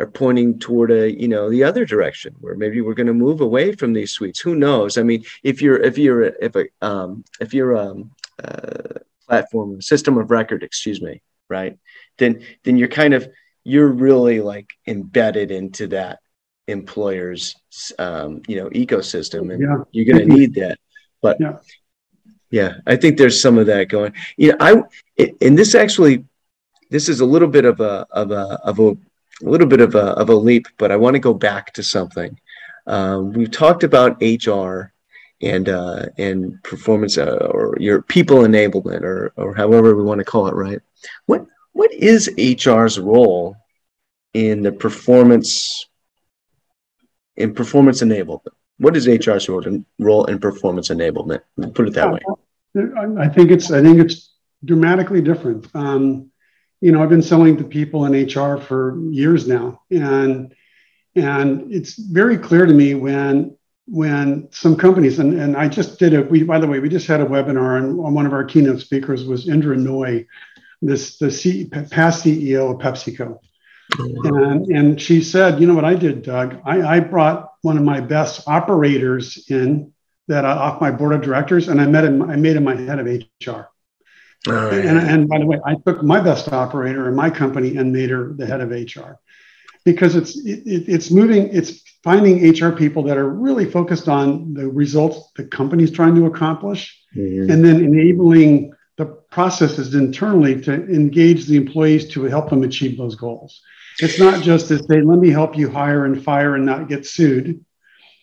are 0.00 0.06
pointing 0.06 0.58
toward 0.58 0.90
a 0.90 1.10
you 1.10 1.28
know 1.28 1.48
the 1.48 1.62
other 1.62 1.84
direction 1.84 2.34
where 2.40 2.56
maybe 2.56 2.80
we're 2.80 2.94
going 2.94 3.06
to 3.06 3.14
move 3.14 3.40
away 3.40 3.72
from 3.72 3.92
these 3.92 4.10
suites. 4.12 4.40
Who 4.40 4.56
knows? 4.56 4.98
I 4.98 5.04
mean, 5.04 5.24
if 5.44 5.62
you're 5.62 5.80
if 5.80 5.98
you're 5.98 6.22
if 6.24 6.56
a 6.56 6.66
um, 6.82 7.24
if 7.40 7.54
you're 7.54 7.72
a 7.72 7.90
um, 7.90 8.10
uh, 8.42 8.98
platform 9.26 9.80
system 9.80 10.18
of 10.18 10.32
record, 10.32 10.64
excuse 10.64 11.00
me, 11.00 11.22
right? 11.48 11.78
Then 12.18 12.44
then 12.64 12.76
you're 12.76 12.88
kind 12.88 13.14
of 13.14 13.28
you're 13.62 13.88
really 13.88 14.40
like 14.40 14.70
embedded 14.86 15.52
into 15.52 15.86
that 15.88 16.18
employers 16.68 17.54
um, 17.98 18.40
you 18.48 18.56
know 18.56 18.70
ecosystem 18.70 19.52
and 19.52 19.62
yeah. 19.62 19.76
you're 19.92 20.06
going 20.06 20.28
to 20.28 20.34
need 20.34 20.54
that 20.54 20.78
but 21.20 21.36
yeah. 21.40 21.58
yeah 22.50 22.74
i 22.86 22.96
think 22.96 23.18
there's 23.18 23.40
some 23.40 23.58
of 23.58 23.66
that 23.66 23.88
going 23.88 24.12
you 24.36 24.50
know 24.50 24.56
i 24.60 24.82
and 25.40 25.58
this 25.58 25.74
actually 25.74 26.24
this 26.90 27.08
is 27.08 27.20
a 27.20 27.26
little 27.26 27.48
bit 27.48 27.64
of 27.64 27.80
a 27.80 28.06
of 28.12 28.30
a 28.30 28.58
of 28.64 28.78
a, 28.78 28.90
a 28.90 29.48
little 29.48 29.66
bit 29.66 29.80
of 29.80 29.94
a 29.94 30.06
of 30.12 30.30
a 30.30 30.34
leap 30.34 30.66
but 30.78 30.90
i 30.90 30.96
want 30.96 31.14
to 31.14 31.20
go 31.20 31.34
back 31.34 31.72
to 31.72 31.82
something 31.82 32.38
um, 32.86 33.32
we've 33.32 33.50
talked 33.50 33.82
about 33.82 34.20
hr 34.22 34.92
and 35.42 35.68
uh, 35.68 36.06
and 36.16 36.62
performance 36.62 37.18
uh, 37.18 37.48
or 37.50 37.76
your 37.78 38.00
people 38.02 38.38
enablement 38.38 39.02
or 39.02 39.32
or 39.36 39.54
however 39.54 39.94
we 39.94 40.02
want 40.02 40.18
to 40.18 40.24
call 40.24 40.46
it 40.46 40.54
right 40.54 40.80
what 41.26 41.44
what 41.72 41.92
is 41.92 42.30
hr's 42.38 42.98
role 42.98 43.56
in 44.32 44.62
the 44.62 44.72
performance 44.72 45.86
in 47.36 47.54
performance 47.54 48.02
enablement? 48.02 48.52
What 48.78 48.96
is 48.96 49.06
HR's 49.06 49.48
role 49.98 50.24
in 50.24 50.38
performance 50.38 50.88
enablement? 50.88 51.40
Put 51.74 51.88
it 51.88 51.94
that 51.94 52.12
way. 52.12 52.20
I 53.18 53.28
think 53.28 53.50
it's 53.50 53.70
I 53.70 53.82
think 53.82 54.00
it's 54.00 54.34
dramatically 54.64 55.22
different. 55.22 55.66
Um, 55.74 56.30
you 56.80 56.92
know, 56.92 57.02
I've 57.02 57.08
been 57.08 57.22
selling 57.22 57.56
to 57.58 57.64
people 57.64 58.04
in 58.04 58.26
HR 58.26 58.58
for 58.58 58.98
years 59.10 59.46
now, 59.46 59.82
and 59.90 60.54
and 61.14 61.72
it's 61.72 61.94
very 61.94 62.36
clear 62.36 62.66
to 62.66 62.74
me 62.74 62.94
when 62.94 63.56
when 63.86 64.48
some 64.50 64.76
companies 64.76 65.18
and, 65.18 65.38
and 65.38 65.56
I 65.56 65.68
just 65.68 65.98
did 65.98 66.14
a 66.14 66.22
we 66.22 66.42
by 66.42 66.58
the 66.58 66.66
way 66.66 66.80
we 66.80 66.88
just 66.88 67.06
had 67.06 67.20
a 67.20 67.26
webinar 67.26 67.78
and 67.78 67.96
one 67.96 68.26
of 68.26 68.32
our 68.32 68.44
keynote 68.44 68.80
speakers 68.80 69.24
was 69.24 69.48
Indra 69.48 69.76
Nooyi, 69.76 70.26
this 70.82 71.18
the 71.18 71.30
C, 71.30 71.66
past 71.66 72.24
CEO 72.24 72.72
of 72.72 72.78
PepsiCo, 72.80 73.38
and, 73.98 74.66
and 74.66 75.00
she 75.00 75.22
said, 75.22 75.60
you 75.60 75.66
know 75.66 75.74
what 75.74 75.84
I 75.84 75.94
did, 75.94 76.22
Doug? 76.22 76.60
I, 76.64 76.96
I 76.96 77.00
brought 77.00 77.52
one 77.62 77.76
of 77.76 77.82
my 77.82 78.00
best 78.00 78.46
operators 78.48 79.44
in 79.48 79.92
that 80.28 80.44
uh, 80.44 80.48
off 80.48 80.80
my 80.80 80.90
board 80.90 81.12
of 81.12 81.22
directors, 81.22 81.68
and 81.68 81.80
I 81.80 81.86
met 81.86 82.04
him. 82.04 82.22
I 82.22 82.36
made 82.36 82.56
him 82.56 82.64
my 82.64 82.76
head 82.76 82.98
of 82.98 83.06
HR. 83.06 83.68
Oh, 84.46 84.70
and, 84.70 84.98
and 84.98 85.28
by 85.28 85.38
the 85.38 85.46
way, 85.46 85.58
I 85.64 85.76
took 85.86 86.02
my 86.02 86.20
best 86.20 86.52
operator 86.52 87.08
in 87.08 87.14
my 87.14 87.30
company 87.30 87.76
and 87.76 87.92
made 87.92 88.10
her 88.10 88.32
the 88.34 88.46
head 88.46 88.60
of 88.60 88.70
HR 88.70 89.18
because 89.84 90.16
it's 90.16 90.36
it, 90.44 90.62
it's 90.66 91.10
moving. 91.10 91.48
It's 91.52 91.82
finding 92.02 92.50
HR 92.50 92.72
people 92.72 93.02
that 93.04 93.16
are 93.16 93.28
really 93.28 93.70
focused 93.70 94.08
on 94.08 94.54
the 94.54 94.68
results 94.68 95.30
the 95.36 95.44
company's 95.44 95.90
trying 95.90 96.14
to 96.16 96.26
accomplish, 96.26 96.98
mm-hmm. 97.16 97.50
and 97.50 97.64
then 97.64 97.84
enabling 97.84 98.72
the 98.96 99.06
processes 99.06 99.94
internally 99.94 100.60
to 100.62 100.72
engage 100.72 101.46
the 101.46 101.56
employees 101.56 102.08
to 102.10 102.24
help 102.24 102.50
them 102.50 102.62
achieve 102.62 102.96
those 102.96 103.16
goals. 103.16 103.60
It's 104.00 104.18
not 104.18 104.42
just 104.42 104.68
to 104.68 104.78
say, 104.78 105.00
let 105.00 105.18
me 105.18 105.30
help 105.30 105.56
you 105.56 105.70
hire 105.70 106.04
and 106.04 106.22
fire 106.22 106.56
and 106.56 106.66
not 106.66 106.88
get 106.88 107.06
sued. 107.06 107.64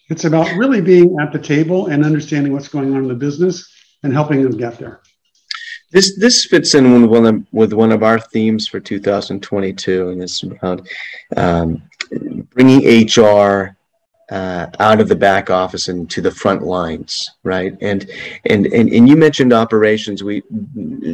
It's 0.10 0.26
about 0.26 0.54
really 0.58 0.82
being 0.82 1.18
at 1.22 1.32
the 1.32 1.40
table 1.40 1.88
and 1.88 2.04
understanding 2.04 2.52
what's 2.52 2.68
going 2.68 2.94
on 2.94 3.04
in 3.04 3.08
the 3.08 3.16
business 3.16 3.74
and 4.04 4.12
helping 4.12 4.44
them 4.44 4.58
get 4.58 4.78
there. 4.78 5.02
This 5.92 6.18
this 6.18 6.46
fits 6.46 6.74
in 6.74 7.02
with 7.02 7.10
one 7.10 7.26
of, 7.26 7.46
with 7.52 7.74
one 7.74 7.92
of 7.92 8.02
our 8.02 8.20
themes 8.20 8.68
for 8.68 8.80
2022, 8.80 10.10
and 10.10 10.24
it's 10.24 10.44
about 10.44 10.88
um, 11.36 11.84
bringing 12.54 13.06
HR 13.06 13.76
uh, 14.32 14.68
out 14.80 15.02
of 15.02 15.10
the 15.10 15.16
back 15.16 15.50
office 15.50 15.90
and 15.90 16.10
to 16.10 16.22
the 16.22 16.32
front 16.32 16.64
lines, 16.64 17.30
right? 17.44 17.78
And 17.82 18.10
and 18.46 18.68
and 18.68 18.90
and 18.90 19.10
you 19.10 19.18
mentioned 19.18 19.52
operations. 19.52 20.24
We 20.24 20.42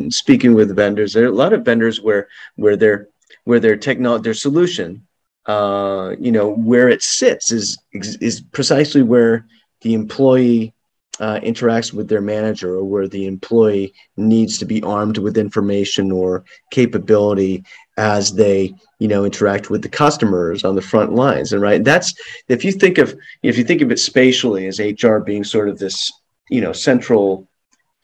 speaking 0.10 0.54
with 0.54 0.76
vendors, 0.76 1.14
there 1.14 1.26
are 1.26 1.30
a 1.30 1.32
lot 1.32 1.54
of 1.54 1.66
vendors 1.66 2.00
where 2.00 2.28
where 2.56 2.78
they're 2.78 3.10
where 3.48 3.62
their 3.62 3.78
technology, 3.78 4.24
their 4.24 4.34
solution, 4.34 5.08
uh, 5.46 6.14
you 6.20 6.34
know, 6.34 6.50
where 6.50 6.90
it 6.90 7.02
sits 7.02 7.50
is 7.54 7.78
is 7.94 8.42
precisely 8.52 9.02
where 9.02 9.46
the 9.84 9.94
employee 9.94 10.74
uh, 11.22 11.40
interacts 11.40 11.94
with 11.94 12.10
their 12.10 12.20
manager, 12.20 12.76
or 12.76 12.84
where 12.84 13.08
the 13.08 13.26
employee 13.26 13.94
needs 14.18 14.58
to 14.58 14.66
be 14.66 14.84
armed 14.84 15.18
with 15.18 15.38
information 15.38 16.12
or 16.12 16.44
capability 16.72 17.64
as 17.96 18.34
they 18.34 18.74
you 19.00 19.08
know 19.08 19.24
interact 19.24 19.70
with 19.70 19.82
the 19.82 19.96
customers 20.04 20.66
on 20.66 20.76
the 20.76 20.82
front 20.82 21.14
lines. 21.14 21.54
And 21.54 21.62
right 21.62 21.82
that's 21.82 22.14
if 22.50 22.66
you 22.66 22.74
think 22.74 22.98
of 22.98 23.16
if 23.44 23.58
you 23.58 23.64
think 23.64 23.82
of 23.82 23.92
it 23.94 24.00
spatially 24.00 24.68
as 24.68 24.82
hr 24.82 25.20
being 25.20 25.46
sort 25.46 25.70
of 25.70 25.80
this 25.80 26.12
you 26.50 26.60
know 26.60 26.74
central 26.74 27.48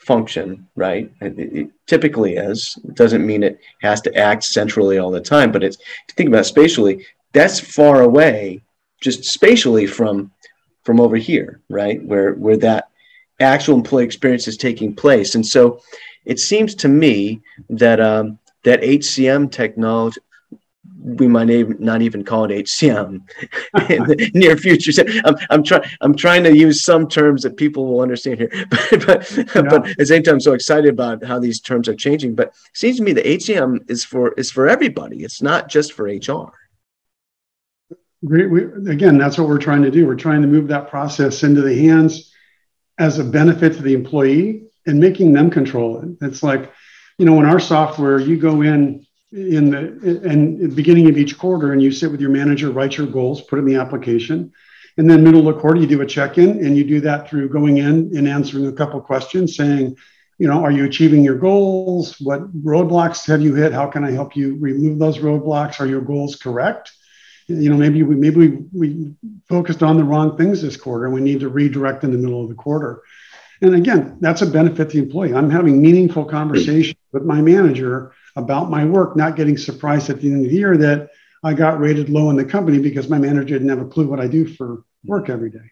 function 0.04 0.68
right? 0.76 1.12
It, 1.22 1.40
it 1.40 1.70
typically 1.88 2.36
is. 2.36 2.78
It 2.84 2.96
doesn't 2.96 3.26
mean 3.26 3.44
it 3.44 3.60
has 3.82 4.02
to 4.02 4.16
act 4.16 4.44
centrally 4.44 4.98
all 4.98 5.12
the 5.12 5.22
time 5.22 5.52
but 5.52 5.64
it's 5.64 5.78
you 5.78 6.14
think 6.16 6.30
about 6.30 6.46
spatially 6.46 7.06
that's 7.32 7.60
far 7.60 8.02
away 8.02 8.62
just 9.02 9.24
spatially 9.24 9.88
from 9.88 10.32
from 10.84 11.00
over 11.00 11.18
here 11.18 11.62
right? 11.70 12.04
Where 12.04 12.34
where 12.34 12.58
that 12.58 12.90
actual 13.40 13.76
employee 13.76 14.06
experience 14.06 14.48
is 14.48 14.58
taking 14.58 14.96
place. 14.96 15.36
And 15.36 15.46
so 15.46 15.82
it 16.26 16.40
seems 16.40 16.76
to 16.76 16.88
me 16.88 17.42
that 17.70 18.00
um, 18.00 18.40
that 18.64 18.82
HCM 18.82 19.52
technology, 19.52 20.20
we 21.04 21.28
might 21.28 21.80
not 21.80 22.02
even 22.02 22.24
call 22.24 22.46
it 22.46 22.66
HCM 22.66 23.22
in 23.90 24.04
the 24.06 24.32
near 24.34 24.56
future. 24.56 25.04
I'm, 25.26 25.36
I'm 25.50 25.64
trying 25.64 25.84
I'm 26.02 26.16
trying 26.16 26.44
to 26.44 26.56
use 26.56 26.84
some 26.84 27.08
terms 27.10 27.44
that 27.44 27.58
people 27.58 27.86
will 27.86 28.02
understand 28.02 28.40
here, 28.40 28.52
but 28.70 29.06
but, 29.06 29.38
yeah. 29.38 29.62
but 29.62 29.88
at 29.88 29.98
the 29.98 30.06
same 30.06 30.24
time, 30.24 30.36
I'm 30.36 30.40
so 30.40 30.54
excited 30.54 30.90
about 30.90 31.24
how 31.24 31.40
these 31.40 31.60
terms 31.60 31.90
are 31.90 31.96
changing. 31.96 32.36
But 32.36 32.48
it 32.48 32.56
seems 32.74 32.98
to 32.98 33.04
me 33.04 33.12
that 33.14 33.26
HCM 33.26 33.90
is 33.90 34.06
for 34.06 34.34
is 34.34 34.50
for 34.50 34.68
everybody. 34.68 35.24
It's 35.24 35.42
not 35.42 35.68
just 35.68 35.94
for 35.94 36.06
HR. 36.06 36.54
We, 38.22 38.48
we, 38.48 38.64
again, 38.90 39.18
that's 39.18 39.38
what 39.38 39.50
we're 39.50 39.58
trying 39.58 39.84
to 39.84 39.92
do. 39.92 40.08
We're 40.08 40.16
trying 40.16 40.42
to 40.42 40.48
move 40.48 40.70
that 40.70 40.90
process 40.90 41.44
into 41.44 41.62
the 41.62 41.78
hands 41.78 42.32
as 42.98 43.20
a 43.20 43.24
benefit 43.24 43.74
to 43.74 43.82
the 43.82 43.94
employee 43.94 44.68
and 44.86 45.00
making 45.00 45.34
them 45.34 45.50
control 45.50 46.00
it. 46.00 46.26
It's 46.26 46.42
like 46.42 46.72
you 47.18 47.26
know, 47.26 47.40
in 47.40 47.46
our 47.46 47.60
software, 47.60 48.20
you 48.20 48.38
go 48.38 48.62
in 48.62 49.06
in 49.34 49.72
the 49.72 50.22
and 50.30 50.76
beginning 50.76 51.10
of 51.10 51.18
each 51.18 51.38
quarter 51.38 51.74
and 51.74 51.82
you 51.82 51.92
sit 51.92 52.12
with 52.12 52.22
your 52.22 52.30
manager, 52.30 52.70
write 52.70 52.98
your 52.98 53.08
goals, 53.08 53.42
put 53.42 53.60
in 53.60 53.66
the 53.66 53.76
application. 53.76 54.52
And 54.98 55.10
then 55.10 55.24
middle 55.24 55.48
of 55.48 55.56
the 55.56 55.60
quarter, 55.60 55.80
you 55.80 55.88
do 55.88 56.02
a 56.02 56.06
check-in 56.06 56.64
and 56.64 56.78
you 56.78 56.84
do 56.84 57.02
that 57.02 57.28
through 57.28 57.50
going 57.50 57.78
in 57.80 58.16
and 58.16 58.28
answering 58.28 58.68
a 58.68 58.72
couple 58.72 59.02
questions 59.02 59.56
saying, 59.56 59.98
you 60.38 60.48
know, 60.48 60.64
are 60.64 60.72
you 60.72 60.86
achieving 60.86 61.24
your 61.24 61.38
goals? 61.38 62.20
What 62.20 62.42
roadblocks 62.64 63.26
have 63.26 63.42
you 63.42 63.56
hit? 63.56 63.74
How 63.74 63.88
can 63.88 64.04
I 64.04 64.12
help 64.12 64.36
you 64.36 64.56
remove 64.60 65.00
those 65.00 65.18
roadblocks? 65.18 65.80
Are 65.80 65.88
your 65.88 66.02
goals 66.02 66.36
correct? 66.36 66.92
You 67.48 67.70
know, 67.70 67.78
maybe 67.78 68.04
we 68.04 68.16
maybe 68.16 68.38
we, 68.38 68.66
we 68.72 69.14
focused 69.50 69.82
on 69.82 69.98
the 69.98 70.04
wrong 70.04 70.38
things 70.38 70.62
this 70.62 70.78
quarter 70.78 71.06
and 71.06 71.14
we 71.14 71.22
need 71.22 71.40
to 71.40 71.50
redirect 71.50 72.04
in 72.04 72.12
the 72.12 72.18
middle 72.18 72.44
of 72.44 72.50
the 72.50 72.56
quarter. 72.56 73.02
And 73.62 73.76
again, 73.76 74.18
that's 74.20 74.42
a 74.42 74.46
benefit 74.46 74.92
to 74.92 74.98
the 74.98 75.04
employee. 75.04 75.34
I'm 75.34 75.50
having 75.50 75.82
meaningful 75.82 76.26
conversation 76.26 76.98
with 77.12 77.24
my 77.24 77.42
manager 77.42 78.14
about 78.36 78.70
my 78.70 78.86
work, 78.86 79.16
not 79.16 79.36
getting 79.36 79.58
surprised 79.58 80.10
at 80.10 80.22
the 80.22 80.32
end 80.32 80.46
of 80.46 80.52
the 80.52 80.58
year 80.58 80.78
that 80.78 81.10
I 81.44 81.54
got 81.54 81.80
rated 81.80 82.10
low 82.10 82.30
in 82.30 82.36
the 82.36 82.46
company 82.46 82.80
because 82.80 83.10
my 83.10 83.20
manager 83.20 83.56
didn't 83.56 83.70
have 83.70 83.82
a 83.82 83.86
clue 83.86 84.08
what 84.08 84.20
I 84.20 84.28
do 84.28 84.48
for 84.48 84.84
work 85.06 85.30
every 85.30 85.50
day. 85.50 85.72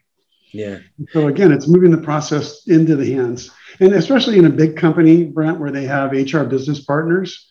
Yeah. 0.51 0.79
So 1.11 1.27
again, 1.27 1.51
it's 1.51 1.67
moving 1.67 1.91
the 1.91 1.97
process 1.97 2.67
into 2.67 2.95
the 2.95 3.13
hands. 3.13 3.49
And 3.79 3.93
especially 3.93 4.37
in 4.37 4.45
a 4.45 4.49
big 4.49 4.75
company, 4.75 5.23
Brent, 5.23 5.59
where 5.59 5.71
they 5.71 5.85
have 5.85 6.11
HR 6.11 6.43
business 6.43 6.83
partners 6.83 7.49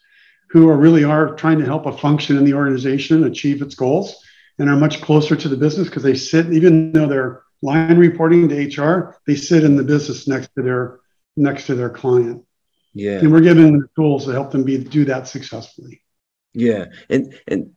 who 0.51 0.69
are 0.69 0.77
really 0.77 1.05
are 1.05 1.35
trying 1.35 1.59
to 1.61 1.65
help 1.65 1.87
a 1.87 1.97
function 1.97 2.37
in 2.37 2.45
the 2.45 2.55
organization 2.55 3.25
achieve 3.25 3.63
its 3.63 3.75
goals 3.75 4.23
and 4.59 4.69
are 4.69 4.77
much 4.77 5.01
closer 5.01 5.35
to 5.35 5.49
the 5.49 5.57
business 5.57 5.89
because 5.89 6.03
they 6.03 6.15
sit, 6.15 6.53
even 6.53 6.93
though 6.93 7.07
they're 7.07 7.43
line 7.63 7.99
reporting 7.99 8.49
to 8.49 8.83
HR, 8.83 9.17
they 9.27 9.35
sit 9.35 9.65
in 9.65 9.77
the 9.77 9.83
business 9.83 10.27
next 10.27 10.51
to 10.57 10.63
their 10.63 11.01
next 11.37 11.67
to 11.67 11.75
their 11.75 11.91
client. 11.91 12.45
Yeah. 12.93 13.19
And 13.19 13.33
we're 13.33 13.41
giving 13.41 13.65
them 13.65 13.81
the 13.81 13.89
tools 13.95 14.25
to 14.25 14.33
help 14.33 14.51
them 14.51 14.65
be 14.65 14.79
do 14.79 15.05
that 15.05 15.29
successfully. 15.29 16.03
Yeah. 16.53 16.87
And 17.09 17.39
and 17.47 17.75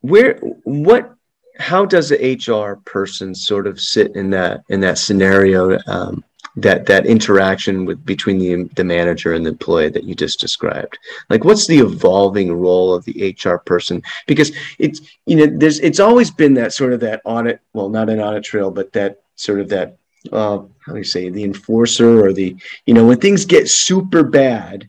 where 0.00 0.36
what 0.64 1.14
how 1.58 1.84
does 1.84 2.08
the 2.08 2.36
HR 2.36 2.80
person 2.84 3.34
sort 3.34 3.66
of 3.66 3.80
sit 3.80 4.14
in 4.16 4.30
that 4.30 4.62
in 4.68 4.80
that 4.80 4.98
scenario 4.98 5.78
um, 5.86 6.24
that 6.56 6.86
that 6.86 7.06
interaction 7.06 7.84
with 7.84 8.04
between 8.04 8.38
the 8.38 8.64
the 8.74 8.84
manager 8.84 9.34
and 9.34 9.44
the 9.44 9.50
employee 9.50 9.90
that 9.90 10.04
you 10.04 10.14
just 10.14 10.40
described 10.40 10.98
like 11.28 11.44
what's 11.44 11.66
the 11.66 11.78
evolving 11.78 12.52
role 12.52 12.92
of 12.92 13.04
the 13.04 13.36
hr 13.44 13.56
person 13.58 14.02
because 14.26 14.50
it's 14.78 15.00
you 15.26 15.36
know 15.36 15.46
there's 15.46 15.78
it's 15.80 16.00
always 16.00 16.30
been 16.30 16.54
that 16.54 16.72
sort 16.72 16.92
of 16.92 17.00
that 17.00 17.20
audit 17.24 17.60
well 17.72 17.88
not 17.88 18.10
an 18.10 18.20
audit 18.20 18.42
trail 18.42 18.70
but 18.70 18.92
that 18.92 19.20
sort 19.36 19.60
of 19.60 19.68
that 19.68 19.96
uh, 20.32 20.58
how 20.58 20.92
do 20.92 20.98
you 20.98 21.04
say 21.04 21.30
the 21.30 21.44
enforcer 21.44 22.24
or 22.24 22.32
the 22.32 22.56
you 22.86 22.94
know 22.94 23.06
when 23.06 23.18
things 23.18 23.44
get 23.44 23.68
super 23.68 24.22
bad 24.22 24.88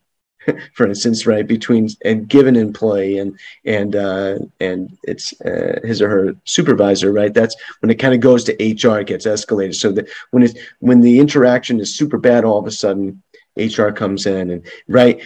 for 0.73 0.87
instance, 0.87 1.25
right, 1.25 1.47
between 1.47 1.89
a 2.05 2.15
given 2.15 2.55
employee 2.55 3.19
and 3.19 3.37
and 3.65 3.95
uh, 3.95 4.39
and 4.59 4.97
it's 5.03 5.39
uh, 5.41 5.79
his 5.83 6.01
or 6.01 6.09
her 6.09 6.35
supervisor, 6.45 7.11
right? 7.11 7.33
That's 7.33 7.55
when 7.79 7.89
it 7.89 7.99
kind 7.99 8.13
of 8.13 8.19
goes 8.19 8.43
to 8.45 8.53
HR, 8.53 8.99
it 8.99 9.07
gets 9.07 9.25
escalated. 9.25 9.75
So 9.75 9.91
that 9.93 10.09
when 10.31 10.43
it 10.43 10.57
when 10.79 11.01
the 11.01 11.19
interaction 11.19 11.79
is 11.79 11.95
super 11.95 12.17
bad, 12.17 12.43
all 12.43 12.59
of 12.59 12.67
a 12.67 12.71
sudden 12.71 13.21
HR 13.57 13.89
comes 13.89 14.25
in 14.25 14.51
and 14.51 14.65
right, 14.87 15.21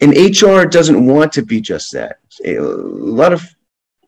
and 0.00 0.16
HR 0.16 0.64
doesn't 0.64 1.06
want 1.06 1.32
to 1.32 1.42
be 1.42 1.60
just 1.60 1.92
that. 1.92 2.18
A 2.44 2.58
lot 2.58 3.32
of 3.32 3.42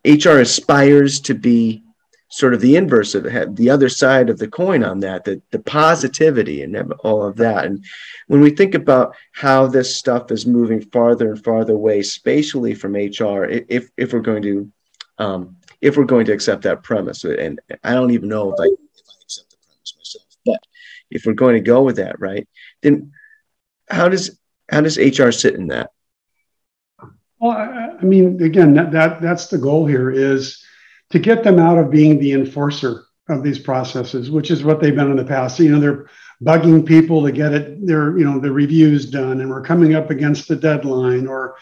HR 0.04 0.38
aspires 0.38 1.20
to 1.20 1.34
be 1.34 1.82
sort 2.36 2.52
of 2.52 2.60
the 2.60 2.76
inverse 2.76 3.14
of 3.14 3.24
it, 3.24 3.56
the 3.56 3.70
other 3.70 3.88
side 3.88 4.28
of 4.28 4.38
the 4.38 4.46
coin 4.46 4.84
on 4.84 5.00
that, 5.00 5.24
the, 5.24 5.40
the 5.52 5.58
positivity 5.58 6.62
and 6.62 6.76
all 7.02 7.22
of 7.22 7.36
that. 7.36 7.64
And 7.64 7.82
when 8.26 8.42
we 8.42 8.50
think 8.50 8.74
about 8.74 9.16
how 9.32 9.66
this 9.66 9.96
stuff 9.96 10.30
is 10.30 10.44
moving 10.44 10.82
farther 10.82 11.30
and 11.30 11.42
farther 11.42 11.72
away 11.72 12.02
spatially 12.02 12.74
from 12.74 12.92
HR, 12.92 13.46
if, 13.46 13.88
if 13.96 14.12
we're 14.12 14.20
going 14.20 14.42
to, 14.42 14.70
um, 15.16 15.56
if 15.80 15.96
we're 15.96 16.04
going 16.04 16.26
to 16.26 16.32
accept 16.32 16.64
that 16.64 16.82
premise, 16.82 17.24
and 17.24 17.58
I 17.82 17.94
don't 17.94 18.10
even 18.10 18.28
know 18.28 18.52
if 18.52 18.60
I, 18.60 18.64
if 18.64 19.06
I 19.08 19.16
accept 19.22 19.50
the 19.52 19.56
premise 19.66 19.94
myself, 19.96 20.26
but 20.44 20.60
if 21.10 21.24
we're 21.24 21.32
going 21.32 21.54
to 21.54 21.60
go 21.60 21.84
with 21.84 21.96
that, 21.96 22.20
right, 22.20 22.46
then 22.82 23.12
how 23.88 24.10
does, 24.10 24.38
how 24.70 24.82
does 24.82 24.98
HR 24.98 25.30
sit 25.30 25.54
in 25.54 25.68
that? 25.68 25.90
Well, 27.38 27.52
I, 27.52 27.96
I 27.98 28.04
mean, 28.04 28.42
again, 28.42 28.74
that, 28.74 28.92
that 28.92 29.22
that's 29.22 29.46
the 29.46 29.56
goal 29.56 29.86
here 29.86 30.10
is 30.10 30.62
to 31.10 31.18
get 31.18 31.44
them 31.44 31.58
out 31.58 31.78
of 31.78 31.90
being 31.90 32.18
the 32.18 32.32
enforcer 32.32 33.04
of 33.28 33.42
these 33.42 33.58
processes, 33.58 34.30
which 34.30 34.50
is 34.50 34.64
what 34.64 34.80
they've 34.80 34.94
been 34.94 35.10
in 35.10 35.16
the 35.16 35.24
past. 35.24 35.58
You 35.58 35.72
know, 35.72 35.80
they're 35.80 36.08
bugging 36.42 36.86
people 36.86 37.24
to 37.24 37.32
get 37.32 37.52
it 37.52 37.86
their 37.86 38.16
you 38.18 38.24
know 38.24 38.38
the 38.38 38.52
reviews 38.52 39.06
done, 39.06 39.40
and 39.40 39.50
we're 39.50 39.62
coming 39.62 39.94
up 39.94 40.10
against 40.10 40.48
the 40.48 40.56
deadline, 40.56 41.26
or 41.26 41.56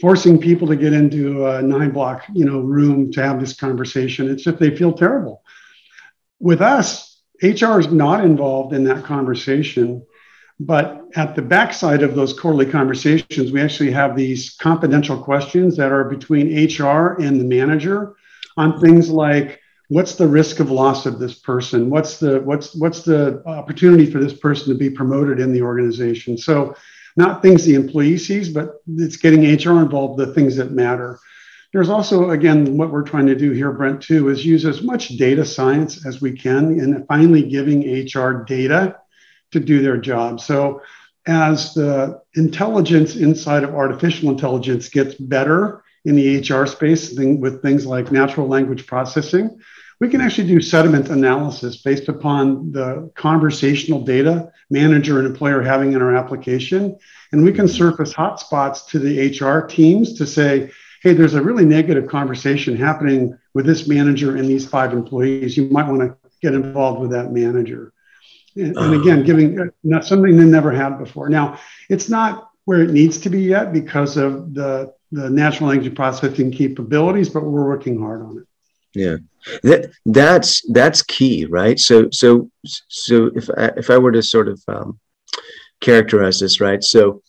forcing 0.00 0.40
people 0.40 0.66
to 0.68 0.76
get 0.76 0.92
into 0.92 1.46
a 1.46 1.62
nine 1.62 1.90
block 1.90 2.24
you 2.32 2.44
know 2.44 2.60
room 2.60 3.12
to 3.12 3.22
have 3.22 3.40
this 3.40 3.54
conversation. 3.54 4.30
It's 4.30 4.46
if 4.46 4.58
they 4.58 4.76
feel 4.76 4.92
terrible. 4.92 5.42
With 6.38 6.62
us, 6.62 7.20
HR 7.42 7.78
is 7.80 7.92
not 7.92 8.24
involved 8.24 8.74
in 8.74 8.84
that 8.84 9.04
conversation. 9.04 10.06
But 10.62 11.06
at 11.16 11.34
the 11.34 11.40
backside 11.40 12.02
of 12.02 12.14
those 12.14 12.38
quarterly 12.38 12.66
conversations, 12.66 13.50
we 13.50 13.62
actually 13.62 13.92
have 13.92 14.14
these 14.14 14.50
confidential 14.50 15.16
questions 15.16 15.74
that 15.78 15.90
are 15.90 16.04
between 16.04 16.48
HR 16.48 17.18
and 17.18 17.40
the 17.40 17.44
manager 17.44 18.14
on 18.60 18.78
things 18.78 19.08
like 19.08 19.58
what's 19.88 20.14
the 20.14 20.28
risk 20.28 20.60
of 20.60 20.70
loss 20.70 21.06
of 21.06 21.18
this 21.18 21.34
person? 21.34 21.90
What's 21.90 22.18
the 22.18 22.40
what's 22.40 22.74
what's 22.76 23.02
the 23.02 23.42
opportunity 23.46 24.06
for 24.10 24.18
this 24.18 24.34
person 24.34 24.68
to 24.68 24.78
be 24.78 24.90
promoted 24.90 25.40
in 25.40 25.52
the 25.52 25.62
organization? 25.62 26.36
So 26.36 26.76
not 27.16 27.42
things 27.42 27.64
the 27.64 27.74
employee 27.74 28.18
sees 28.18 28.48
but 28.48 28.82
it's 28.86 29.16
getting 29.16 29.42
hr 29.42 29.80
involved 29.80 30.18
the 30.18 30.32
things 30.34 30.56
that 30.56 30.72
matter. 30.72 31.18
There's 31.72 31.88
also 31.88 32.30
again 32.30 32.76
what 32.76 32.90
we're 32.92 33.10
trying 33.12 33.26
to 33.26 33.34
do 33.34 33.50
here 33.52 33.72
brent 33.72 34.02
too 34.02 34.28
is 34.28 34.44
use 34.44 34.64
as 34.66 34.82
much 34.82 35.08
data 35.16 35.44
science 35.44 36.06
as 36.06 36.20
we 36.20 36.32
can 36.36 36.78
and 36.80 37.06
finally 37.08 37.42
giving 37.42 37.80
hr 38.14 38.44
data 38.44 38.96
to 39.52 39.58
do 39.58 39.82
their 39.82 39.96
job. 39.96 40.40
So 40.40 40.82
as 41.26 41.74
the 41.74 42.20
intelligence 42.34 43.16
inside 43.16 43.64
of 43.64 43.74
artificial 43.74 44.30
intelligence 44.30 44.88
gets 44.88 45.14
better 45.14 45.82
in 46.04 46.16
the 46.16 46.38
HR 46.38 46.66
space 46.66 47.14
thing, 47.14 47.40
with 47.40 47.62
things 47.62 47.86
like 47.86 48.10
natural 48.10 48.48
language 48.48 48.86
processing. 48.86 49.60
We 50.00 50.08
can 50.08 50.22
actually 50.22 50.48
do 50.48 50.62
sentiment 50.62 51.10
analysis 51.10 51.82
based 51.82 52.08
upon 52.08 52.72
the 52.72 53.10
conversational 53.14 54.00
data 54.00 54.50
manager 54.70 55.18
and 55.18 55.26
employer 55.26 55.60
having 55.60 55.92
in 55.92 56.00
our 56.00 56.16
application. 56.16 56.98
And 57.32 57.44
we 57.44 57.52
can 57.52 57.68
surface 57.68 58.14
hotspots 58.14 58.86
to 58.88 58.98
the 58.98 59.28
HR 59.28 59.66
teams 59.66 60.14
to 60.14 60.26
say, 60.26 60.70
hey, 61.02 61.12
there's 61.12 61.34
a 61.34 61.42
really 61.42 61.66
negative 61.66 62.08
conversation 62.08 62.76
happening 62.76 63.36
with 63.52 63.66
this 63.66 63.86
manager 63.86 64.36
and 64.36 64.48
these 64.48 64.66
five 64.66 64.94
employees. 64.94 65.56
You 65.56 65.68
might 65.68 65.86
want 65.86 66.00
to 66.00 66.16
get 66.40 66.54
involved 66.54 67.00
with 67.00 67.10
that 67.10 67.32
manager. 67.32 67.92
And, 68.56 68.76
and 68.76 68.94
again, 68.94 69.18
uh-huh. 69.18 69.26
giving 69.26 69.60
uh, 69.60 69.64
not 69.84 70.06
something 70.06 70.36
they 70.36 70.44
never 70.44 70.72
had 70.72 70.98
before. 70.98 71.28
Now, 71.28 71.58
it's 71.88 72.08
not 72.08 72.50
where 72.64 72.82
it 72.82 72.90
needs 72.90 73.18
to 73.18 73.30
be 73.30 73.42
yet 73.42 73.72
because 73.72 74.16
of 74.16 74.54
the 74.54 74.92
the 75.12 75.28
natural 75.28 75.70
language 75.70 75.94
processing 75.94 76.50
capabilities, 76.50 77.28
but 77.28 77.44
we're 77.44 77.66
working 77.66 78.00
hard 78.00 78.22
on 78.22 78.38
it. 78.38 78.46
Yeah, 78.92 79.16
that 79.62 79.92
that's 80.04 80.62
that's 80.72 81.02
key, 81.02 81.46
right? 81.46 81.78
So 81.78 82.08
so 82.10 82.50
so 82.64 83.30
if 83.34 83.48
I, 83.56 83.70
if 83.76 83.88
I 83.90 83.98
were 83.98 84.12
to 84.12 84.22
sort 84.22 84.48
of 84.48 84.60
um, 84.66 84.98
characterize 85.80 86.40
this, 86.40 86.60
right? 86.60 86.82
So 86.82 87.22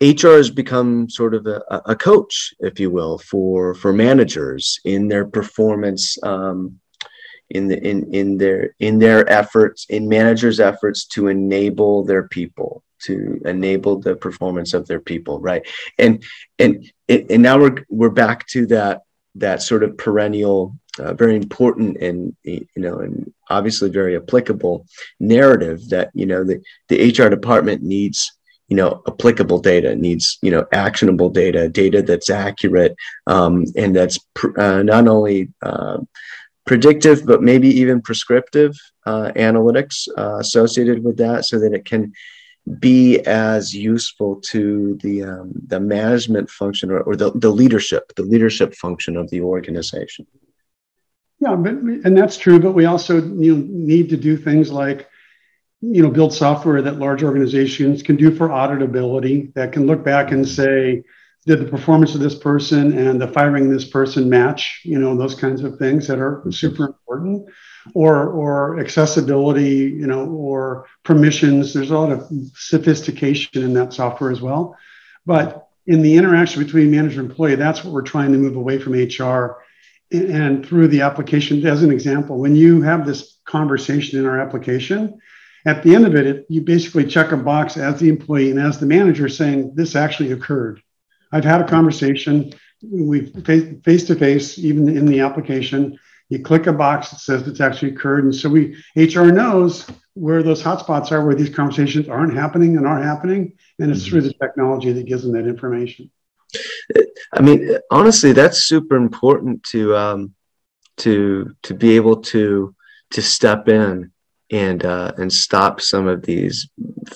HR 0.00 0.36
has 0.36 0.50
become 0.50 1.08
sort 1.10 1.34
of 1.34 1.46
a, 1.46 1.62
a, 1.86 1.96
coach, 1.96 2.54
if 2.60 2.78
you 2.78 2.90
will, 2.90 3.18
for 3.18 3.74
for 3.74 3.92
managers 3.92 4.78
in 4.84 5.08
their 5.08 5.26
performance, 5.26 6.16
um, 6.22 6.78
in 7.50 7.68
the 7.68 7.78
in 7.86 8.12
in 8.12 8.38
their 8.38 8.74
in 8.78 8.98
their 8.98 9.28
efforts, 9.30 9.86
in 9.88 10.08
managers' 10.08 10.60
efforts 10.60 11.06
to 11.06 11.28
enable 11.28 12.04
their 12.04 12.28
people, 12.28 12.82
to 13.02 13.40
enable 13.44 13.98
the 13.98 14.14
performance 14.16 14.74
of 14.74 14.86
their 14.86 15.00
people, 15.00 15.40
right? 15.40 15.66
And 15.98 16.22
and 16.58 16.90
and 17.08 17.42
now 17.42 17.58
we're 17.58 17.84
we're 17.88 18.10
back 18.10 18.46
to 18.48 18.66
that 18.66 19.02
that 19.36 19.62
sort 19.62 19.82
of 19.82 19.96
perennial, 19.96 20.76
uh, 20.98 21.14
very 21.14 21.36
important 21.36 21.96
and 21.98 22.34
you 22.42 22.66
know 22.76 22.98
and 22.98 23.32
obviously 23.50 23.88
very 23.88 24.16
applicable 24.16 24.86
narrative 25.20 25.88
that 25.88 26.10
you 26.14 26.26
know 26.26 26.44
the 26.44 26.60
the 26.88 27.10
HR 27.10 27.28
department 27.28 27.82
needs 27.82 28.32
you 28.68 28.76
know 28.76 29.02
applicable 29.08 29.58
data 29.58 29.94
needs 29.94 30.38
you 30.42 30.50
know 30.50 30.66
actionable 30.72 31.30
data 31.30 31.68
data 31.68 32.02
that's 32.02 32.30
accurate 32.30 32.94
um, 33.26 33.64
and 33.76 33.94
that's 33.96 34.18
pr- 34.34 34.58
uh, 34.60 34.82
not 34.82 35.08
only 35.08 35.48
uh, 35.62 35.98
predictive 36.68 37.24
but 37.24 37.42
maybe 37.42 37.66
even 37.66 38.00
prescriptive 38.02 38.72
uh, 39.06 39.32
analytics 39.36 40.06
uh, 40.18 40.36
associated 40.36 41.02
with 41.02 41.16
that 41.16 41.46
so 41.46 41.58
that 41.58 41.72
it 41.72 41.86
can 41.86 42.12
be 42.78 43.20
as 43.20 43.74
useful 43.74 44.36
to 44.42 44.98
the 45.02 45.22
um, 45.22 45.50
the 45.66 45.80
management 45.80 46.50
function 46.50 46.90
or, 46.90 47.00
or 47.00 47.16
the, 47.16 47.30
the 47.36 47.48
leadership 47.48 48.12
the 48.16 48.22
leadership 48.22 48.74
function 48.74 49.16
of 49.16 49.30
the 49.30 49.40
organization. 49.40 50.26
Yeah 51.40 51.56
but 51.56 51.72
and 52.04 52.14
that's 52.14 52.36
true 52.36 52.60
but 52.60 52.72
we 52.72 52.84
also 52.84 53.14
you 53.46 53.56
know, 53.56 53.64
need 53.66 54.10
to 54.10 54.18
do 54.18 54.36
things 54.36 54.70
like 54.70 55.08
you 55.80 56.02
know 56.02 56.10
build 56.10 56.34
software 56.34 56.82
that 56.82 56.98
large 56.98 57.22
organizations 57.22 58.02
can 58.02 58.16
do 58.16 58.30
for 58.30 58.48
auditability 58.48 59.54
that 59.54 59.72
can 59.72 59.86
look 59.86 60.04
back 60.04 60.32
and 60.32 60.46
say 60.46 61.02
did 61.46 61.60
the 61.60 61.70
performance 61.70 62.14
of 62.14 62.20
this 62.20 62.34
person 62.34 62.96
and 62.96 63.20
the 63.20 63.28
firing 63.28 63.66
of 63.66 63.72
this 63.72 63.88
person 63.88 64.28
match 64.28 64.82
you 64.84 64.98
know 64.98 65.16
those 65.16 65.34
kinds 65.34 65.62
of 65.62 65.78
things 65.78 66.06
that 66.06 66.18
are 66.18 66.38
mm-hmm. 66.38 66.50
super 66.50 66.86
important. 66.86 67.48
Or 67.94 68.28
or 68.28 68.80
accessibility 68.80 69.76
you 69.76 70.06
know 70.06 70.26
or 70.26 70.86
permissions. 71.04 71.72
There's 71.72 71.90
a 71.90 71.98
lot 71.98 72.12
of 72.12 72.30
sophistication 72.54 73.62
in 73.62 73.72
that 73.74 73.94
software 73.94 74.30
as 74.30 74.42
well. 74.42 74.76
But 75.24 75.68
in 75.86 76.02
the 76.02 76.16
interaction 76.16 76.62
between 76.62 76.90
manager 76.90 77.20
and 77.20 77.30
employee 77.30 77.54
that's 77.54 77.82
what 77.82 77.94
we're 77.94 78.02
trying 78.02 78.32
to 78.32 78.38
move 78.38 78.56
away 78.56 78.78
from 78.78 78.92
hr 78.92 79.62
and 80.10 80.66
through 80.66 80.88
the 80.88 81.00
application. 81.00 81.66
As 81.66 81.82
an 81.82 81.90
example 81.90 82.38
when 82.38 82.54
you 82.54 82.82
have 82.82 83.06
this 83.06 83.38
conversation 83.46 84.18
in 84.18 84.26
our 84.26 84.38
application 84.38 85.18
at 85.64 85.82
the 85.82 85.94
end 85.94 86.06
of 86.06 86.14
it, 86.14 86.26
it, 86.26 86.46
you 86.48 86.60
basically 86.60 87.06
check 87.06 87.32
a 87.32 87.36
box 87.36 87.76
as 87.76 88.00
the 88.00 88.08
employee 88.08 88.50
and 88.50 88.60
as 88.60 88.78
the 88.78 88.86
manager 88.86 89.28
saying, 89.28 89.74
This 89.74 89.96
actually 89.96 90.32
occurred. 90.32 90.82
I've 91.32 91.44
had 91.44 91.60
a 91.60 91.68
conversation. 91.68 92.52
We 92.82 93.26
face 93.26 94.04
to 94.04 94.14
face, 94.14 94.58
even 94.58 94.88
in 94.88 95.06
the 95.06 95.20
application. 95.20 95.98
You 96.28 96.40
click 96.40 96.66
a 96.66 96.72
box 96.72 97.10
that 97.10 97.20
says 97.20 97.48
it's 97.48 97.60
actually 97.60 97.92
occurred. 97.92 98.24
And 98.24 98.34
so 98.34 98.48
we 98.48 98.76
HR 98.96 99.26
knows 99.26 99.90
where 100.14 100.42
those 100.42 100.62
hotspots 100.62 101.10
are, 101.10 101.24
where 101.24 101.34
these 101.34 101.54
conversations 101.54 102.08
aren't 102.08 102.34
happening 102.34 102.76
and 102.76 102.86
are 102.86 103.02
happening. 103.02 103.54
And 103.78 103.90
it's 103.90 104.02
mm-hmm. 104.02 104.10
through 104.10 104.22
the 104.22 104.34
technology 104.34 104.92
that 104.92 105.06
gives 105.06 105.22
them 105.22 105.32
that 105.32 105.46
information. 105.46 106.10
I 107.32 107.42
mean, 107.42 107.78
honestly, 107.90 108.32
that's 108.32 108.64
super 108.64 108.96
important 108.96 109.62
to 109.64 109.96
um, 109.96 110.34
to 110.98 111.54
to 111.62 111.74
be 111.74 111.96
able 111.96 112.16
to 112.22 112.74
to 113.10 113.22
step 113.22 113.68
in 113.68 114.12
and 114.50 114.84
uh, 114.84 115.12
and 115.18 115.32
stop 115.32 115.80
some 115.80 116.08
of 116.08 116.22
these 116.22 116.68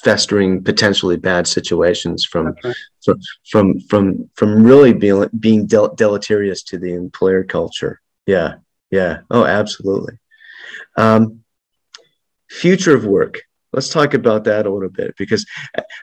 festering 0.03 0.62
potentially 0.62 1.16
bad 1.16 1.47
situations 1.47 2.25
from 2.25 2.55
right. 2.64 2.77
from, 3.05 3.18
from 3.51 3.81
from 3.81 4.31
from 4.35 4.64
really 4.64 4.92
being 4.92 5.27
being 5.38 5.66
del- 5.66 5.95
deleterious 5.95 6.62
to 6.64 6.79
the 6.79 6.92
employer 6.95 7.45
culture. 7.45 8.01
Yeah 8.27 8.57
yeah. 8.92 9.21
Oh 9.31 9.45
absolutely. 9.45 10.18
Um, 10.97 11.42
future 12.49 12.95
of 12.95 13.05
work. 13.05 13.40
Let's 13.73 13.88
talk 13.88 14.12
about 14.12 14.45
that 14.45 14.66
a 14.66 14.71
little 14.71 14.90
bit 14.90 15.16
because 15.16 15.47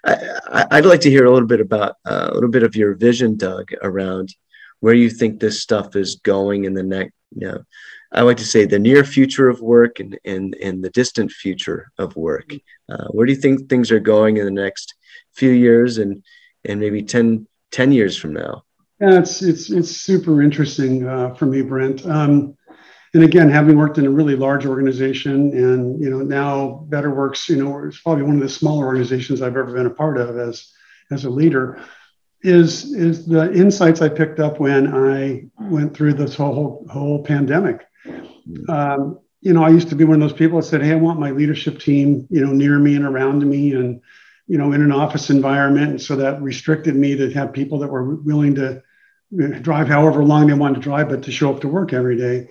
I, 0.04 0.68
would 0.72 0.88
like 0.88 1.02
to 1.02 1.10
hear 1.10 1.26
a 1.26 1.32
little 1.32 1.48
bit 1.48 1.62
about 1.62 1.96
uh, 2.04 2.30
a 2.32 2.34
little 2.34 2.50
bit 2.50 2.64
of 2.64 2.76
your 2.76 2.96
vision 2.96 3.38
doug 3.38 3.70
around 3.84 4.34
where 4.80 4.96
you 4.96 5.10
think 5.10 5.40
this 5.40 5.62
stuff 5.62 5.96
is 5.96 6.16
going 6.16 6.66
in 6.66 6.74
the 6.74 6.82
next 6.82 7.14
you 7.36 7.48
know 7.48 7.64
I 8.12 8.22
like 8.22 8.38
to 8.38 8.46
say 8.46 8.66
the 8.66 8.80
near 8.80 9.04
future 9.04 9.50
of 9.50 9.62
work 9.62 10.00
and, 10.00 10.18
and, 10.26 10.56
and 10.56 10.84
the 10.84 10.90
distant 10.90 11.32
future 11.32 11.92
of 11.98 12.16
work. 12.16 12.54
Uh, 12.90 13.06
where 13.10 13.26
do 13.26 13.32
you 13.32 13.40
think 13.40 13.70
things 13.70 13.92
are 13.92 14.00
going 14.00 14.38
in 14.38 14.46
the 14.46 14.52
next 14.52 14.96
few 15.34 15.52
years 15.52 16.00
and, 16.00 16.24
and 16.66 16.80
maybe 16.80 17.04
10, 17.04 17.48
10 17.72 17.92
years 17.92 18.18
from 18.18 18.34
now? 18.34 18.64
Yeah, 19.00 19.20
it's, 19.20 19.42
it's, 19.42 19.70
it's 19.70 19.92
super 19.92 20.42
interesting 20.42 21.08
uh, 21.08 21.36
for 21.36 21.46
me, 21.46 21.62
Brent. 21.62 22.06
Um, 22.06 22.58
and 23.14 23.24
again, 23.24 23.50
having 23.50 23.78
worked 23.78 23.98
in 23.98 24.06
a 24.06 24.12
really 24.12 24.36
large 24.36 24.66
organization 24.66 25.56
and, 25.56 26.02
you 26.02 26.10
know, 26.10 26.20
now 26.20 26.86
BetterWorks, 26.90 27.48
you 27.50 27.64
know, 27.64 27.84
it's 27.84 28.02
probably 28.02 28.24
one 28.24 28.36
of 28.36 28.42
the 28.42 28.50
smaller 28.50 28.86
organizations 28.86 29.42
I've 29.42 29.56
ever 29.56 29.74
been 29.74 29.86
a 29.86 29.92
part 29.92 30.18
of 30.18 30.38
as, 30.38 30.72
as 31.12 31.26
a 31.26 31.30
leader 31.30 31.82
is, 32.42 32.94
is 32.94 33.26
the 33.26 33.52
insights 33.54 34.02
I 34.02 34.10
picked 34.10 34.40
up 34.40 34.60
when 34.60 34.94
I 34.94 35.46
went 35.60 35.96
through 35.96 36.14
this 36.14 36.36
whole, 36.36 36.86
whole 36.90 37.24
pandemic 37.24 37.86
um, 38.68 39.20
you 39.42 39.54
know, 39.54 39.64
I 39.64 39.70
used 39.70 39.90
to 39.90 39.96
be 39.96 40.04
one 40.04 40.22
of 40.22 40.30
those 40.30 40.38
people 40.38 40.60
that 40.60 40.68
said, 40.68 40.82
"Hey, 40.82 40.92
I 40.92 40.96
want 40.96 41.20
my 41.20 41.32
leadership 41.32 41.80
team, 41.80 42.28
you 42.30 42.46
know, 42.46 42.52
near 42.52 42.78
me 42.78 42.96
and 42.96 43.06
around 43.06 43.48
me, 43.48 43.74
and 43.74 44.02
you 44.48 44.58
know, 44.58 44.74
in 44.74 44.82
an 44.82 44.92
office 44.92 45.30
environment." 45.30 45.92
And 45.92 46.02
so 46.02 46.16
that 46.18 46.42
restricted 46.42 46.96
me 46.96 47.16
to 47.16 47.32
have 47.32 47.54
people 47.54 47.80
that 47.80 47.90
were 47.90 48.16
willing 48.16 48.56
to 48.56 48.84
drive 49.62 49.88
however 49.88 50.24
long 50.24 50.48
they 50.48 50.54
wanted 50.54 50.76
to 50.76 50.82
drive, 50.82 51.10
but 51.10 51.24
to 51.24 51.32
show 51.32 51.54
up 51.54 51.62
to 51.62 51.68
work 51.68 51.94
every 51.94 52.18
day. 52.18 52.50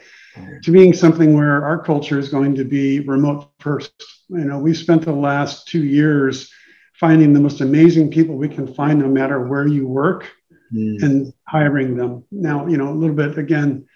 To 0.63 0.71
being 0.71 0.93
something 0.93 1.35
where 1.37 1.65
our 1.65 1.83
culture 1.83 2.17
is 2.17 2.29
going 2.29 2.55
to 2.55 2.65
be 2.65 3.01
remote 3.01 3.51
first. 3.59 3.91
You 4.29 4.45
know, 4.45 4.61
we've 4.61 4.77
spent 4.77 5.03
the 5.03 5.13
last 5.13 5.67
two 5.67 5.83
years 5.83 6.53
finding 6.95 7.33
the 7.33 7.41
most 7.41 7.61
amazing 7.61 8.13
people 8.13 8.37
we 8.37 8.49
can 8.49 8.73
find, 8.73 9.01
no 9.01 9.09
matter 9.09 9.49
where 9.49 9.67
you 9.67 9.89
work, 9.89 10.31
mm. 10.73 11.03
and 11.03 11.33
hiring 11.49 11.97
them. 11.97 12.25
Now, 12.31 12.69
you 12.69 12.77
know, 12.77 12.89
a 12.89 12.95
little 12.95 13.17
bit 13.17 13.37
again 13.37 13.88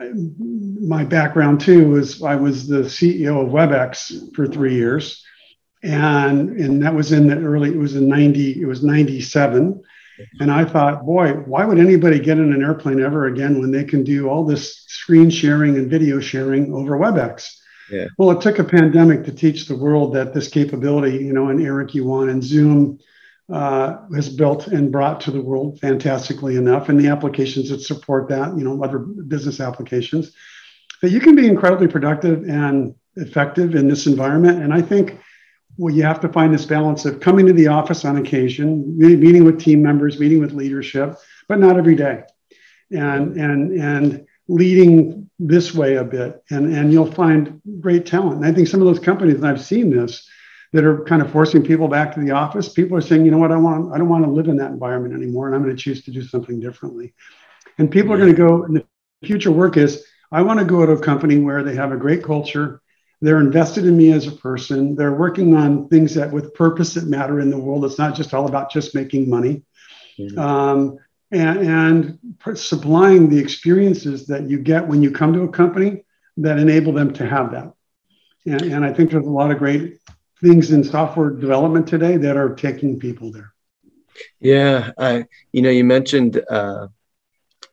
my 0.00 1.04
background 1.04 1.60
too 1.60 1.90
was 1.90 2.22
I 2.22 2.36
was 2.36 2.66
the 2.66 2.82
CEO 2.82 3.44
of 3.44 3.52
WebEx 3.52 4.34
for 4.34 4.46
three 4.46 4.74
years, 4.74 5.24
and 5.82 6.50
and 6.50 6.82
that 6.82 6.94
was 6.94 7.12
in 7.12 7.28
the 7.28 7.36
early. 7.36 7.70
It 7.70 7.78
was 7.78 7.94
in 7.94 8.08
ninety. 8.08 8.60
It 8.60 8.66
was 8.66 8.82
ninety 8.82 9.20
seven, 9.20 9.82
and 10.40 10.50
I 10.50 10.64
thought, 10.64 11.06
boy, 11.06 11.32
why 11.32 11.64
would 11.64 11.78
anybody 11.78 12.18
get 12.18 12.38
in 12.38 12.52
an 12.52 12.62
airplane 12.62 13.00
ever 13.00 13.26
again 13.26 13.60
when 13.60 13.70
they 13.70 13.84
can 13.84 14.02
do 14.02 14.28
all 14.28 14.44
this 14.44 14.84
screen 14.88 15.30
sharing 15.30 15.76
and 15.76 15.90
video 15.90 16.20
sharing 16.20 16.72
over 16.72 16.98
WebEx? 16.98 17.48
Yeah. 17.90 18.06
Well, 18.18 18.30
it 18.30 18.40
took 18.40 18.58
a 18.58 18.64
pandemic 18.64 19.24
to 19.24 19.32
teach 19.32 19.66
the 19.66 19.76
world 19.76 20.14
that 20.14 20.32
this 20.32 20.48
capability, 20.48 21.18
you 21.18 21.32
know, 21.32 21.48
and 21.48 21.60
Eric 21.60 21.94
Yuan 21.94 22.30
and 22.30 22.42
Zoom 22.42 22.98
uh, 23.52 23.98
has 24.14 24.28
built 24.28 24.66
and 24.68 24.90
brought 24.90 25.20
to 25.20 25.30
the 25.30 25.40
world 25.42 25.78
fantastically 25.80 26.56
enough, 26.56 26.88
and 26.88 26.98
the 26.98 27.08
applications 27.08 27.70
that 27.70 27.80
support 27.80 28.28
that, 28.28 28.56
you 28.56 28.64
know, 28.64 28.82
other 28.82 28.98
business 28.98 29.60
applications, 29.60 30.32
that 31.02 31.10
you 31.10 31.20
can 31.20 31.34
be 31.34 31.46
incredibly 31.46 31.88
productive 31.88 32.48
and 32.48 32.94
effective 33.16 33.74
in 33.74 33.88
this 33.88 34.06
environment. 34.06 34.62
And 34.62 34.72
I 34.72 34.80
think 34.80 35.20
well, 35.76 35.92
you 35.92 36.04
have 36.04 36.20
to 36.20 36.28
find 36.28 36.54
this 36.54 36.64
balance 36.64 37.04
of 37.04 37.20
coming 37.20 37.46
to 37.46 37.52
the 37.52 37.66
office 37.66 38.04
on 38.04 38.16
occasion, 38.16 38.96
meeting 38.96 39.44
with 39.44 39.60
team 39.60 39.82
members, 39.82 40.20
meeting 40.20 40.40
with 40.40 40.52
leadership, 40.52 41.16
but 41.48 41.58
not 41.58 41.76
every 41.76 41.96
day, 41.96 42.22
and 42.92 43.36
and 43.36 43.80
and 43.80 44.26
leading 44.46 45.28
this 45.38 45.74
way 45.74 45.96
a 45.96 46.04
bit, 46.04 46.42
and 46.50 46.72
and 46.72 46.92
you'll 46.92 47.10
find 47.10 47.60
great 47.80 48.06
talent. 48.06 48.36
And 48.36 48.46
I 48.46 48.52
think 48.52 48.68
some 48.68 48.80
of 48.80 48.86
those 48.86 49.00
companies, 49.00 49.34
and 49.36 49.46
I've 49.46 49.64
seen 49.64 49.90
this 49.90 50.28
that 50.74 50.84
are 50.84 51.04
kind 51.04 51.22
of 51.22 51.30
forcing 51.30 51.62
people 51.62 51.86
back 51.86 52.12
to 52.12 52.20
the 52.20 52.32
office. 52.32 52.68
People 52.68 52.98
are 52.98 53.00
saying, 53.00 53.24
you 53.24 53.30
know 53.30 53.38
what, 53.38 53.52
I 53.52 53.56
want, 53.56 53.94
I 53.94 53.98
don't 53.98 54.08
want 54.08 54.24
to 54.24 54.30
live 54.30 54.48
in 54.48 54.56
that 54.56 54.72
environment 54.72 55.14
anymore, 55.14 55.46
and 55.46 55.54
I'm 55.54 55.62
going 55.62 55.74
to 55.74 55.80
choose 55.80 56.02
to 56.04 56.10
do 56.10 56.20
something 56.20 56.58
differently. 56.58 57.14
And 57.78 57.88
people 57.88 58.10
yeah. 58.10 58.14
are 58.16 58.18
going 58.18 58.34
to 58.34 58.36
go. 58.36 58.64
And 58.64 58.76
the 58.76 58.84
future 59.24 59.52
work 59.52 59.76
is, 59.76 60.04
I 60.32 60.42
want 60.42 60.58
to 60.58 60.66
go 60.66 60.84
to 60.84 60.90
a 60.90 61.00
company 61.00 61.38
where 61.38 61.62
they 61.62 61.76
have 61.76 61.92
a 61.92 61.96
great 61.96 62.24
culture. 62.24 62.82
They're 63.20 63.38
invested 63.38 63.86
in 63.86 63.96
me 63.96 64.10
as 64.10 64.26
a 64.26 64.32
person. 64.32 64.96
They're 64.96 65.14
working 65.14 65.54
on 65.54 65.88
things 65.88 66.12
that 66.16 66.32
with 66.32 66.54
purpose 66.54 66.94
that 66.94 67.04
matter 67.04 67.38
in 67.38 67.50
the 67.50 67.58
world. 67.58 67.84
It's 67.84 67.96
not 67.96 68.16
just 68.16 68.34
all 68.34 68.48
about 68.48 68.72
just 68.72 68.96
making 68.96 69.30
money. 69.30 69.62
Mm-hmm. 70.18 70.38
Um, 70.40 70.98
and, 71.30 71.58
and 71.58 72.58
supplying 72.58 73.28
the 73.28 73.38
experiences 73.38 74.26
that 74.26 74.50
you 74.50 74.58
get 74.58 74.88
when 74.88 75.04
you 75.04 75.12
come 75.12 75.32
to 75.34 75.42
a 75.42 75.48
company 75.48 76.04
that 76.38 76.58
enable 76.58 76.92
them 76.92 77.12
to 77.12 77.26
have 77.26 77.52
that. 77.52 77.72
And, 78.44 78.62
and 78.62 78.84
I 78.84 78.92
think 78.92 79.12
there's 79.12 79.24
a 79.24 79.30
lot 79.30 79.52
of 79.52 79.58
great 79.58 80.00
things 80.40 80.72
in 80.72 80.84
software 80.84 81.30
development 81.30 81.86
today 81.86 82.16
that 82.16 82.36
are 82.36 82.54
taking 82.54 82.98
people 82.98 83.32
there. 83.32 83.52
Yeah, 84.40 84.92
I, 84.98 85.26
you 85.52 85.62
know, 85.62 85.70
you 85.70 85.84
mentioned, 85.84 86.42
uh, 86.48 86.88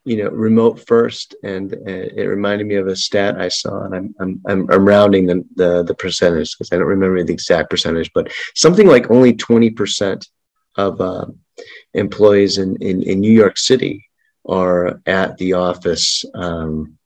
you 0.04 0.17
know, 0.17 0.30
remote 0.30 0.88
first, 0.88 1.36
and 1.43 1.74
uh, 1.74 1.78
it 1.86 2.28
reminded 2.28 2.65
me 2.65 2.76
of 2.76 2.88
a 2.88 2.95
stat 2.95 3.39
I 3.39 3.50
saw, 3.50 3.84
and 3.84 3.95
I'm 3.95 4.15
I'm 4.19 4.41
I'm, 4.47 4.71
I'm 4.71 4.86
rounding 4.86 5.28
the 5.28 5.45
the, 5.56 5.84
the 5.84 5.93
percentage 5.93 6.58
because 6.58 6.71
I 6.71 6.78
don't 6.78 6.88
remember 6.88 7.24
the 7.24 7.34
exact 7.34 7.69
percentage, 7.69 8.12
but 8.13 8.32
something 8.56 8.88
like 8.88 9.12
only 9.12 9.34
twenty 9.34 9.69
percent 9.69 10.28
of 10.76 11.00
uh, 11.02 11.26
employees 11.93 12.58
in, 12.58 12.78
in, 12.78 13.04
in 13.04 13.19
New 13.19 13.32
York 13.32 13.58
City 13.58 14.06
are 14.47 15.02
at 15.06 15.38
the 15.38 15.54
office. 15.54 16.26
Um, 16.34 16.97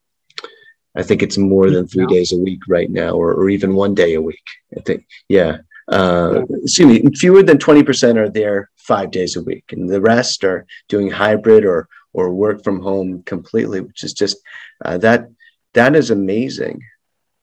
I 0.95 1.03
think 1.03 1.21
it's 1.21 1.37
more 1.37 1.69
than 1.69 1.87
three 1.87 2.05
days 2.07 2.31
a 2.31 2.37
week 2.37 2.61
right 2.67 2.89
now, 2.89 3.11
or, 3.11 3.33
or 3.33 3.49
even 3.49 3.75
one 3.75 3.93
day 3.93 4.13
a 4.13 4.21
week. 4.21 4.45
I 4.77 4.81
think, 4.81 5.05
yeah. 5.27 5.57
Uh, 5.91 6.41
excuse 6.63 7.03
me, 7.03 7.11
fewer 7.15 7.43
than 7.43 7.57
20% 7.57 8.17
are 8.17 8.29
there 8.29 8.71
five 8.77 9.11
days 9.11 9.35
a 9.35 9.43
week, 9.43 9.65
and 9.71 9.89
the 9.89 10.01
rest 10.01 10.43
are 10.43 10.65
doing 10.87 11.09
hybrid 11.09 11.65
or 11.65 11.87
or 12.13 12.33
work 12.33 12.63
from 12.63 12.81
home 12.81 13.21
completely, 13.23 13.81
which 13.81 14.03
is 14.03 14.13
just 14.13 14.37
uh, 14.83 14.97
that 14.97 15.29
that 15.73 15.95
is 15.95 16.09
amazing. 16.09 16.81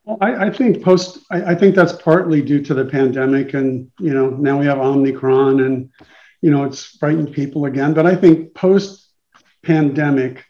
Well, 0.05 0.19
I, 0.21 0.47
I 0.47 0.51
think 0.51 0.83
post. 0.83 1.19
I, 1.31 1.53
I, 1.53 1.55
think 1.55 1.77
that's 1.77 1.93
partly 1.93 2.43
due 2.43 2.63
to 2.65 2.75
the 2.75 2.87
pandemic, 2.87 3.55
and 3.55 3.91
you 4.01 4.13
know 4.13 4.31
now 4.31 4.59
we 4.59 4.67
have 4.67 4.79
Omicron, 4.79 5.61
and 5.61 5.91
you 6.41 6.51
know 6.51 6.65
it's 6.65 6.85
frightened 6.85 7.33
people 7.33 7.67
again. 7.67 7.95
But 7.95 8.07
I 8.07 8.17
think 8.17 8.55
post 8.55 9.09
pandemic, 9.63 10.45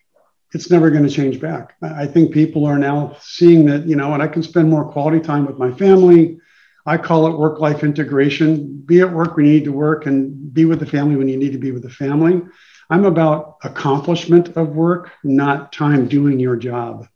it's 0.53 0.71
never 0.71 0.91
going 0.91 1.05
to 1.05 1.11
change 1.11 1.41
back. 1.41 1.75
I 1.83 2.07
think 2.07 2.33
people 2.33 2.65
are 2.67 2.79
now 2.79 3.17
seeing 3.21 3.67
that 3.67 3.87
you 3.87 3.97
know, 3.97 4.15
and 4.15 4.23
I 4.23 4.29
can 4.29 4.43
spend 4.43 4.69
more 4.69 4.91
quality 4.91 5.21
time 5.21 5.47
with 5.47 5.59
my 5.59 5.73
family. 5.73 6.38
I 6.85 6.99
call 6.99 7.27
it 7.29 7.38
work 7.38 7.61
life 7.61 7.85
integration. 7.85 8.83
Be 8.85 9.01
at 9.01 9.12
work 9.12 9.37
when 9.37 9.47
you 9.47 9.53
need 9.53 9.65
to 9.65 9.73
work, 9.73 10.07
and 10.07 10.53
be 10.53 10.65
with 10.65 10.81
the 10.81 10.87
family 10.87 11.17
when 11.17 11.29
you 11.29 11.37
need 11.37 11.53
to 11.53 11.59
be 11.59 11.73
with 11.73 11.83
the 11.83 11.91
family. 11.91 12.43
I'm 12.91 13.05
about 13.05 13.57
accomplishment 13.62 14.57
of 14.57 14.71
work, 14.71 15.12
not 15.25 15.73
time 15.73 16.09
doing 16.09 16.38
your 16.38 16.57
job. 16.57 17.09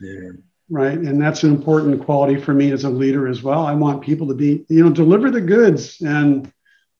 Yeah. 0.00 0.30
Right. 0.68 0.98
And 0.98 1.20
that's 1.20 1.44
an 1.44 1.54
important 1.54 2.04
quality 2.04 2.40
for 2.40 2.52
me 2.52 2.72
as 2.72 2.84
a 2.84 2.90
leader 2.90 3.28
as 3.28 3.42
well. 3.42 3.64
I 3.64 3.74
want 3.74 4.02
people 4.02 4.26
to 4.28 4.34
be, 4.34 4.66
you 4.68 4.84
know, 4.84 4.90
deliver 4.90 5.30
the 5.30 5.40
goods 5.40 6.00
and 6.00 6.52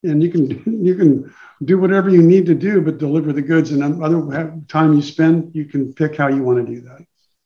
and 0.06 0.22
you 0.22 0.30
can 0.30 0.62
you 0.84 0.94
can 0.94 1.34
do 1.64 1.78
whatever 1.78 2.10
you 2.10 2.22
need 2.22 2.46
to 2.46 2.54
do, 2.54 2.80
but 2.80 2.98
deliver 2.98 3.32
the 3.32 3.42
goods. 3.42 3.72
And 3.72 4.02
other 4.02 4.54
time 4.68 4.94
you 4.94 5.02
spend, 5.02 5.54
you 5.54 5.64
can 5.64 5.92
pick 5.94 6.16
how 6.16 6.28
you 6.28 6.42
want 6.42 6.66
to 6.66 6.74
do 6.74 6.80
that. 6.82 7.00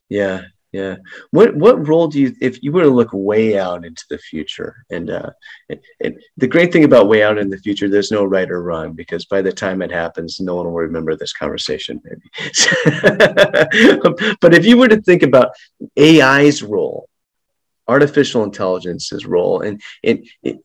Yeah, 0.08 0.42
yeah 0.72 0.96
what 1.32 1.54
what 1.56 1.88
role 1.88 2.06
do 2.06 2.20
you 2.20 2.34
if 2.40 2.62
you 2.62 2.70
were 2.70 2.84
to 2.84 2.90
look 2.90 3.08
way 3.12 3.58
out 3.58 3.84
into 3.84 4.04
the 4.08 4.18
future 4.18 4.84
and 4.90 5.10
uh 5.10 5.30
and, 5.68 5.80
and 6.00 6.22
the 6.36 6.46
great 6.46 6.72
thing 6.72 6.84
about 6.84 7.08
way 7.08 7.22
out 7.22 7.38
in 7.38 7.50
the 7.50 7.58
future 7.58 7.88
there's 7.88 8.12
no 8.12 8.24
right 8.24 8.50
or 8.50 8.62
wrong 8.62 8.92
because 8.92 9.24
by 9.24 9.42
the 9.42 9.52
time 9.52 9.82
it 9.82 9.90
happens 9.90 10.40
no 10.40 10.56
one 10.56 10.66
will 10.66 10.74
remember 10.74 11.16
this 11.16 11.32
conversation 11.32 12.00
maybe 12.04 12.22
but 14.40 14.54
if 14.54 14.64
you 14.64 14.78
were 14.78 14.88
to 14.88 15.00
think 15.02 15.22
about 15.22 15.50
ai's 15.96 16.62
role 16.62 17.08
artificial 17.88 18.44
intelligence's 18.44 19.26
role 19.26 19.62
and, 19.62 19.80
and 20.04 20.24
it, 20.44 20.58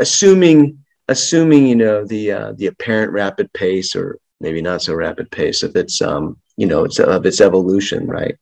assuming 0.00 0.78
assuming 1.08 1.66
you 1.66 1.76
know 1.76 2.04
the 2.04 2.32
uh, 2.32 2.52
the 2.52 2.66
apparent 2.66 3.12
rapid 3.12 3.52
pace 3.52 3.94
or 3.94 4.18
maybe 4.40 4.60
not 4.60 4.82
so 4.82 4.94
rapid 4.94 5.30
pace 5.30 5.62
of 5.62 5.76
its 5.76 6.00
um 6.02 6.36
you 6.56 6.66
know 6.66 6.84
it's 6.84 6.98
of 6.98 7.26
its 7.26 7.40
evolution 7.40 8.06
right 8.06 8.36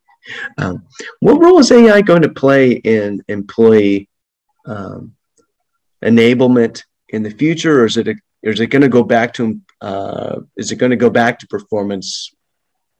um, 0.58 0.84
what 1.20 1.40
role 1.40 1.58
is 1.58 1.72
AI 1.72 2.02
going 2.02 2.22
to 2.22 2.28
play 2.28 2.72
in 2.72 3.22
employee 3.28 4.08
um, 4.66 5.14
enablement 6.02 6.84
in 7.08 7.22
the 7.22 7.30
future, 7.30 7.82
or 7.82 7.86
is 7.86 7.96
it 7.96 8.08
a, 8.08 8.14
or 8.44 8.50
is 8.52 8.60
it 8.60 8.68
going 8.68 8.82
to 8.82 8.88
go 8.88 9.02
back 9.02 9.32
to 9.34 9.60
uh, 9.80 10.40
is 10.56 10.72
it 10.72 10.76
going 10.76 10.90
to 10.90 10.96
go 10.96 11.10
back 11.10 11.38
to 11.38 11.46
performance 11.46 12.32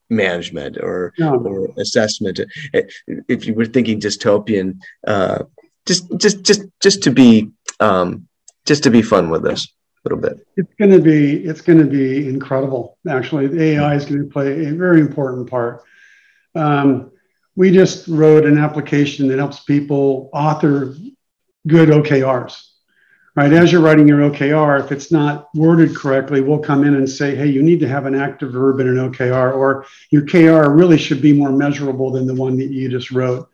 management 0.09 0.79
or 0.79 1.13
no. 1.19 1.35
or 1.35 1.69
assessment? 1.79 2.41
If 2.73 3.47
you 3.47 3.55
were 3.55 3.67
thinking 3.67 4.01
dystopian, 4.01 4.79
uh, 5.07 5.45
just 5.87 6.11
just 6.19 6.43
just 6.43 6.63
just 6.81 7.03
to 7.05 7.11
be 7.11 7.51
um, 7.79 8.29
just 8.67 8.83
to 8.85 8.91
be 8.91 9.03
fun 9.03 9.31
with 9.31 9.43
this 9.43 9.73
a 10.05 10.09
little 10.09 10.23
bit. 10.23 10.47
It's 10.57 10.73
going 10.79 10.91
to 10.91 11.01
be 11.01 11.45
it's 11.45 11.61
going 11.61 11.79
to 11.79 11.85
be 11.85 12.29
incredible. 12.29 12.99
Actually, 13.09 13.49
the 13.49 13.63
AI 13.63 13.95
is 13.95 14.05
going 14.05 14.23
to 14.23 14.31
play 14.31 14.67
a 14.67 14.73
very 14.73 15.01
important 15.01 15.49
part. 15.49 15.83
Um, 16.55 17.13
we 17.57 17.71
just 17.71 18.09
wrote 18.09 18.47
an 18.47 18.59
application 18.59 19.29
that 19.29 19.39
helps 19.39 19.61
people 19.61 20.31
author 20.33 20.95
good 21.67 21.91
OKRs. 21.91 22.67
Right, 23.37 23.53
as 23.53 23.71
you're 23.71 23.81
writing 23.81 24.09
your 24.09 24.29
OKR, 24.29 24.85
if 24.85 24.91
it's 24.91 25.13
not 25.13 25.49
worded 25.55 25.95
correctly, 25.95 26.41
we'll 26.41 26.59
come 26.59 26.85
in 26.85 26.95
and 26.95 27.09
say, 27.09 27.37
"Hey, 27.37 27.47
you 27.47 27.63
need 27.63 27.79
to 27.81 27.89
have 27.89 28.07
an 28.07 28.15
active 28.15 28.53
verb 28.53 28.81
in 28.81 28.89
an 28.89 28.97
OKR, 28.97 29.55
or 29.55 29.85
your 30.11 30.23
KR 30.23 30.71
really 30.73 30.99
should 30.99 31.23
be 31.23 31.33
more 31.33 31.53
measurable 31.53 32.11
than 32.11 32.27
the 32.27 32.35
one 32.35 32.57
that 32.57 32.71
you 32.71 32.89
just 32.89 33.13
wrote." 33.13 33.49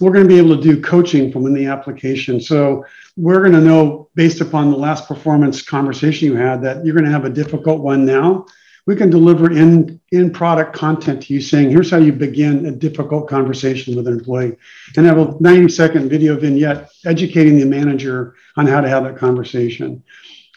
We're 0.00 0.10
going 0.10 0.24
to 0.24 0.28
be 0.28 0.38
able 0.38 0.56
to 0.56 0.62
do 0.62 0.80
coaching 0.80 1.30
from 1.30 1.46
in 1.46 1.54
the 1.54 1.66
application. 1.66 2.40
So 2.40 2.84
we're 3.16 3.40
going 3.40 3.52
to 3.52 3.60
know 3.60 4.08
based 4.14 4.40
upon 4.40 4.70
the 4.70 4.76
last 4.76 5.06
performance 5.06 5.62
conversation 5.62 6.28
you 6.28 6.36
had 6.36 6.62
that 6.62 6.84
you're 6.84 6.94
going 6.94 7.04
to 7.04 7.10
have 7.10 7.24
a 7.24 7.30
difficult 7.30 7.80
one 7.80 8.04
now. 8.04 8.46
We 8.84 8.96
can 8.96 9.10
deliver 9.10 9.52
in 9.52 10.00
in 10.10 10.32
product 10.32 10.74
content 10.74 11.22
to 11.22 11.34
you 11.34 11.40
saying 11.40 11.70
here's 11.70 11.90
how 11.90 11.98
you 11.98 12.12
begin 12.12 12.66
a 12.66 12.72
difficult 12.72 13.28
conversation 13.28 13.94
with 13.94 14.08
an 14.08 14.14
employee. 14.14 14.56
And 14.96 15.06
have 15.06 15.18
a 15.18 15.36
90 15.40 15.68
second 15.68 16.08
video 16.08 16.36
vignette 16.36 16.90
educating 17.04 17.58
the 17.58 17.66
manager 17.66 18.34
on 18.56 18.66
how 18.66 18.80
to 18.80 18.88
have 18.88 19.04
that 19.04 19.16
conversation. 19.16 20.02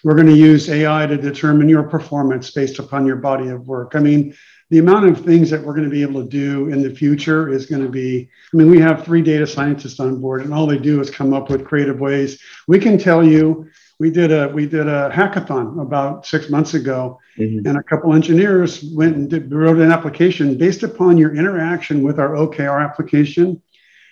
We're 0.04 0.16
going 0.16 0.28
to 0.28 0.36
use 0.36 0.70
ai 0.70 1.06
to 1.08 1.18
determine 1.18 1.70
your 1.70 1.84
performance 1.84 2.52
based 2.52 2.80
upon 2.80 3.06
your 3.06 3.18
body 3.18 3.50
of 3.50 3.68
work. 3.68 3.92
I 3.96 4.00
mean 4.00 4.36
the 4.76 4.82
amount 4.82 5.08
of 5.08 5.24
things 5.24 5.50
that 5.50 5.64
we're 5.64 5.74
going 5.74 5.86
to 5.86 5.90
be 5.90 6.02
able 6.02 6.22
to 6.22 6.28
do 6.28 6.68
in 6.68 6.84
the 6.84 6.94
future 6.94 7.48
is 7.48 7.66
going 7.66 7.82
to 7.82 7.88
be 7.88 8.30
i 8.54 8.58
mean 8.58 8.70
we 8.70 8.78
have 8.78 9.06
three 9.06 9.22
data 9.22 9.48
scientists 9.48 10.02
on 10.02 10.20
board 10.20 10.42
and 10.42 10.54
all 10.54 10.68
they 10.68 10.78
do 10.78 11.00
is 11.00 11.10
come 11.10 11.34
up 11.34 11.50
with 11.50 11.64
creative 11.64 12.02
ways 12.02 12.42
we 12.68 12.78
can 12.78 12.98
tell 12.98 13.24
you 13.24 13.66
we 14.00 14.10
did 14.10 14.32
a 14.32 14.50
we 14.50 14.66
did 14.66 14.88
a 14.88 15.10
hackathon 15.10 15.82
about 15.82 16.26
six 16.26 16.50
months 16.50 16.74
ago, 16.74 17.20
mm-hmm. 17.38 17.66
and 17.66 17.78
a 17.78 17.84
couple 17.84 18.14
engineers 18.14 18.84
went 18.84 19.16
and 19.16 19.30
did, 19.30 19.54
wrote 19.54 19.78
an 19.78 19.92
application 19.92 20.58
based 20.58 20.84
upon 20.84 21.18
your 21.18 21.34
interaction 21.34 22.04
with 22.04 22.20
our 22.20 22.32
OKR 22.32 22.84
application. 22.84 23.62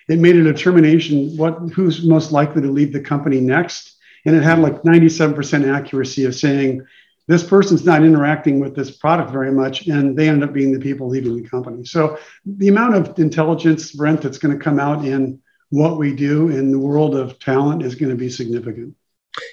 It 0.08 0.18
made 0.18 0.36
a 0.36 0.42
determination 0.42 1.36
what 1.36 1.58
who's 1.74 2.04
most 2.04 2.32
likely 2.32 2.62
to 2.62 2.70
leave 2.70 2.92
the 2.92 3.00
company 3.00 3.40
next, 3.40 3.96
and 4.24 4.34
it 4.34 4.42
had 4.42 4.58
like 4.58 4.82
97% 4.82 5.74
accuracy 5.74 6.24
of 6.24 6.34
saying 6.34 6.86
this 7.26 7.42
person's 7.42 7.84
not 7.84 8.04
interacting 8.04 8.60
with 8.60 8.76
this 8.76 8.90
product 8.90 9.30
very 9.30 9.50
much, 9.50 9.86
and 9.86 10.16
they 10.16 10.28
end 10.28 10.44
up 10.44 10.52
being 10.52 10.72
the 10.72 10.80
people 10.80 11.08
leaving 11.08 11.42
the 11.42 11.48
company. 11.48 11.84
So 11.84 12.18
the 12.44 12.68
amount 12.68 12.94
of 12.94 13.18
intelligence, 13.18 13.92
Brent, 13.92 14.22
that's 14.22 14.38
going 14.38 14.56
to 14.56 14.62
come 14.62 14.78
out 14.78 15.04
in 15.04 15.40
what 15.70 15.98
we 15.98 16.14
do 16.14 16.50
in 16.50 16.70
the 16.70 16.78
world 16.78 17.16
of 17.16 17.38
talent 17.38 17.82
is 17.82 17.94
going 17.94 18.10
to 18.10 18.16
be 18.16 18.30
significant. 18.30 18.94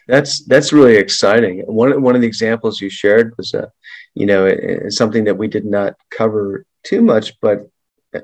That's 0.08 0.44
that's 0.46 0.74
really 0.74 0.98
exciting. 0.98 1.62
One 1.62 2.02
one 2.04 2.14
of 2.14 2.22
the 2.22 2.28
examples 2.28 2.82
you 2.82 2.90
shared 2.90 3.34
was, 3.38 3.54
uh, 3.54 3.68
you 4.14 4.28
know, 4.28 4.46
it, 4.46 4.92
something 4.92 5.24
that 5.24 5.38
we 5.38 5.48
did 5.48 5.66
not 5.66 5.96
cover 6.12 6.66
too 6.84 7.02
much, 7.02 7.40
but 7.42 7.71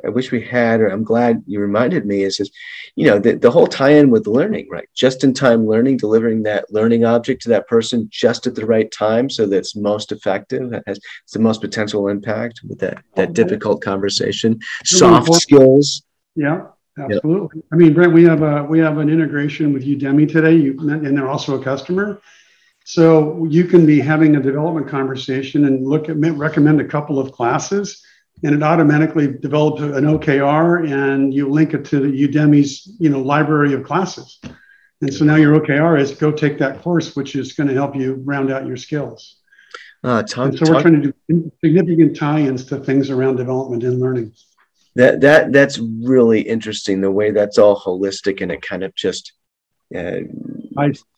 I 0.03 0.09
wish 0.09 0.31
we 0.31 0.41
had, 0.41 0.81
or 0.81 0.87
I'm 0.87 1.03
glad 1.03 1.43
you 1.47 1.59
reminded 1.59 2.05
me, 2.05 2.23
is, 2.23 2.39
is 2.39 2.51
you 2.95 3.05
know, 3.05 3.19
the, 3.19 3.35
the 3.35 3.51
whole 3.51 3.67
tie-in 3.67 4.09
with 4.09 4.27
learning, 4.27 4.67
right? 4.69 4.89
Just 4.93 5.23
in 5.23 5.33
time 5.33 5.65
learning, 5.65 5.97
delivering 5.97 6.43
that 6.43 6.71
learning 6.71 7.05
object 7.05 7.41
to 7.43 7.49
that 7.49 7.67
person 7.67 8.07
just 8.11 8.47
at 8.47 8.55
the 8.55 8.65
right 8.65 8.91
time 8.91 9.29
so 9.29 9.45
that 9.45 9.57
it's 9.57 9.75
most 9.75 10.11
effective, 10.11 10.69
that 10.71 10.83
has 10.87 10.99
it's 11.23 11.33
the 11.33 11.39
most 11.39 11.61
potential 11.61 12.07
impact 12.07 12.61
with 12.67 12.79
that 12.79 13.03
that 13.15 13.33
difficult 13.33 13.81
conversation. 13.81 14.59
Soft 14.83 15.33
skills. 15.35 16.03
Yeah. 16.35 16.67
Absolutely. 16.99 17.57
Yep. 17.57 17.65
I 17.71 17.75
mean, 17.75 17.93
Brent, 17.93 18.11
we 18.11 18.23
have 18.23 18.41
a 18.41 18.63
we 18.63 18.79
have 18.79 18.97
an 18.97 19.09
integration 19.09 19.71
with 19.71 19.85
Udemy 19.85 20.31
today, 20.31 20.55
you, 20.55 20.75
and 20.79 21.15
they're 21.15 21.29
also 21.29 21.59
a 21.59 21.63
customer. 21.63 22.19
So 22.85 23.45
you 23.45 23.65
can 23.65 23.85
be 23.85 23.99
having 23.99 24.37
a 24.37 24.41
development 24.41 24.87
conversation 24.87 25.65
and 25.65 25.85
look 25.85 26.07
at 26.07 26.15
recommend 26.17 26.79
a 26.79 26.85
couple 26.85 27.19
of 27.19 27.33
classes, 27.33 28.01
and 28.43 28.55
it 28.55 28.63
automatically 28.63 29.27
develops 29.27 29.81
an 29.81 30.03
OKR, 30.03 30.89
and 30.89 31.33
you 31.33 31.49
link 31.49 31.73
it 31.73 31.85
to 31.85 31.99
the 31.99 32.27
Udemy's 32.27 32.95
you 32.99 33.09
know 33.09 33.21
library 33.21 33.73
of 33.73 33.83
classes. 33.83 34.39
And 35.01 35.13
so 35.13 35.25
now 35.25 35.35
your 35.35 35.59
OKR 35.59 35.99
is 35.99 36.11
go 36.11 36.31
take 36.31 36.57
that 36.59 36.81
course, 36.81 37.15
which 37.15 37.35
is 37.35 37.53
going 37.53 37.67
to 37.67 37.73
help 37.73 37.95
you 37.95 38.15
round 38.25 38.51
out 38.51 38.65
your 38.65 38.77
skills. 38.77 39.37
Uh, 40.03 40.23
talk, 40.23 40.53
so 40.57 40.71
we're 40.71 40.81
trying 40.81 41.01
to 41.01 41.13
do 41.29 41.51
significant 41.63 42.15
tie-ins 42.15 42.65
to 42.65 42.77
things 42.79 43.09
around 43.09 43.35
development 43.35 43.83
and 43.83 43.99
learning 43.99 44.31
that 44.97 45.21
that 45.21 45.53
that's 45.53 45.77
really 45.79 46.41
interesting 46.41 47.01
the 47.01 47.11
way 47.11 47.29
that's 47.29 47.59
all 47.59 47.79
holistic 47.79 48.41
and 48.41 48.51
it 48.51 48.61
kind 48.63 48.83
of 48.83 48.93
just 48.95 49.33
uh, 49.95 50.17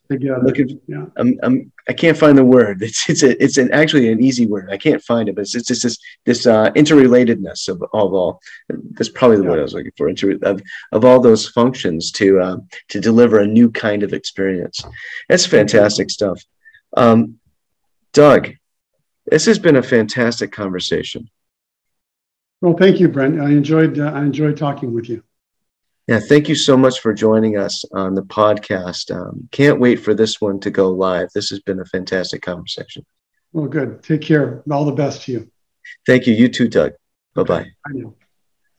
together. 0.09 0.41
Look 0.43 0.59
at, 0.59 0.69
yeah. 0.87 1.05
I'm, 1.17 1.39
I'm, 1.43 1.71
I 1.87 1.93
can't 1.93 2.17
find 2.17 2.37
the 2.37 2.43
word. 2.43 2.81
It's 2.89 3.09
it's 3.09 3.23
a, 3.23 3.43
it's 3.43 3.57
an 3.57 3.71
actually 3.71 4.11
an 4.11 4.21
easy 4.21 4.45
word. 4.47 4.69
I 4.71 4.77
can't 4.77 5.01
find 5.03 5.29
it, 5.29 5.35
but 5.35 5.41
it's, 5.41 5.55
it's 5.55 5.67
just 5.67 5.83
this 5.83 5.97
this 6.25 6.47
uh, 6.47 6.71
interrelatedness 6.71 7.69
of, 7.69 7.81
of 7.81 8.13
all. 8.13 8.41
That's 8.69 9.09
probably 9.09 9.37
the 9.37 9.43
yeah. 9.43 9.49
word 9.49 9.59
I 9.59 9.63
was 9.63 9.73
looking 9.73 9.91
for. 9.97 10.09
Inter, 10.09 10.37
of, 10.41 10.61
of 10.91 11.05
all 11.05 11.19
those 11.19 11.47
functions 11.47 12.11
to 12.13 12.39
uh, 12.39 12.57
to 12.89 12.99
deliver 12.99 13.39
a 13.39 13.47
new 13.47 13.71
kind 13.71 14.03
of 14.03 14.13
experience. 14.13 14.83
That's 15.27 15.45
fantastic 15.45 16.09
stuff. 16.09 16.43
Um, 16.97 17.39
Doug, 18.13 18.49
this 19.25 19.45
has 19.45 19.59
been 19.59 19.75
a 19.75 19.83
fantastic 19.83 20.51
conversation. 20.51 21.29
Well, 22.61 22.75
thank 22.75 22.99
you, 22.99 23.07
Brent. 23.07 23.39
I 23.39 23.49
enjoyed 23.51 23.99
uh, 23.99 24.11
I 24.11 24.21
enjoyed 24.21 24.57
talking 24.57 24.93
with 24.93 25.09
you. 25.09 25.23
Yeah, 26.09 26.19
thank 26.19 26.49
you 26.49 26.55
so 26.55 26.75
much 26.75 27.01
for 27.01 27.13
joining 27.13 27.55
us 27.55 27.85
on 27.93 28.15
the 28.15 28.23
podcast. 28.23 29.15
Um, 29.15 29.47
can't 29.51 29.79
wait 29.79 29.97
for 29.97 30.15
this 30.15 30.41
one 30.41 30.59
to 30.61 30.71
go 30.71 30.89
live. 30.89 31.29
This 31.35 31.51
has 31.51 31.59
been 31.59 31.79
a 31.79 31.85
fantastic 31.85 32.41
conversation. 32.41 33.05
Well, 33.53 33.67
good. 33.67 34.01
Take 34.01 34.21
care. 34.21 34.63
All 34.71 34.85
the 34.85 34.91
best 34.91 35.23
to 35.23 35.33
you. 35.33 35.51
Thank 36.07 36.25
you. 36.25 36.33
You 36.33 36.49
too, 36.49 36.67
Doug. 36.67 36.93
Bye 37.35 37.43
bye. 37.43 37.65
I 37.85 37.91
know. 37.93 38.15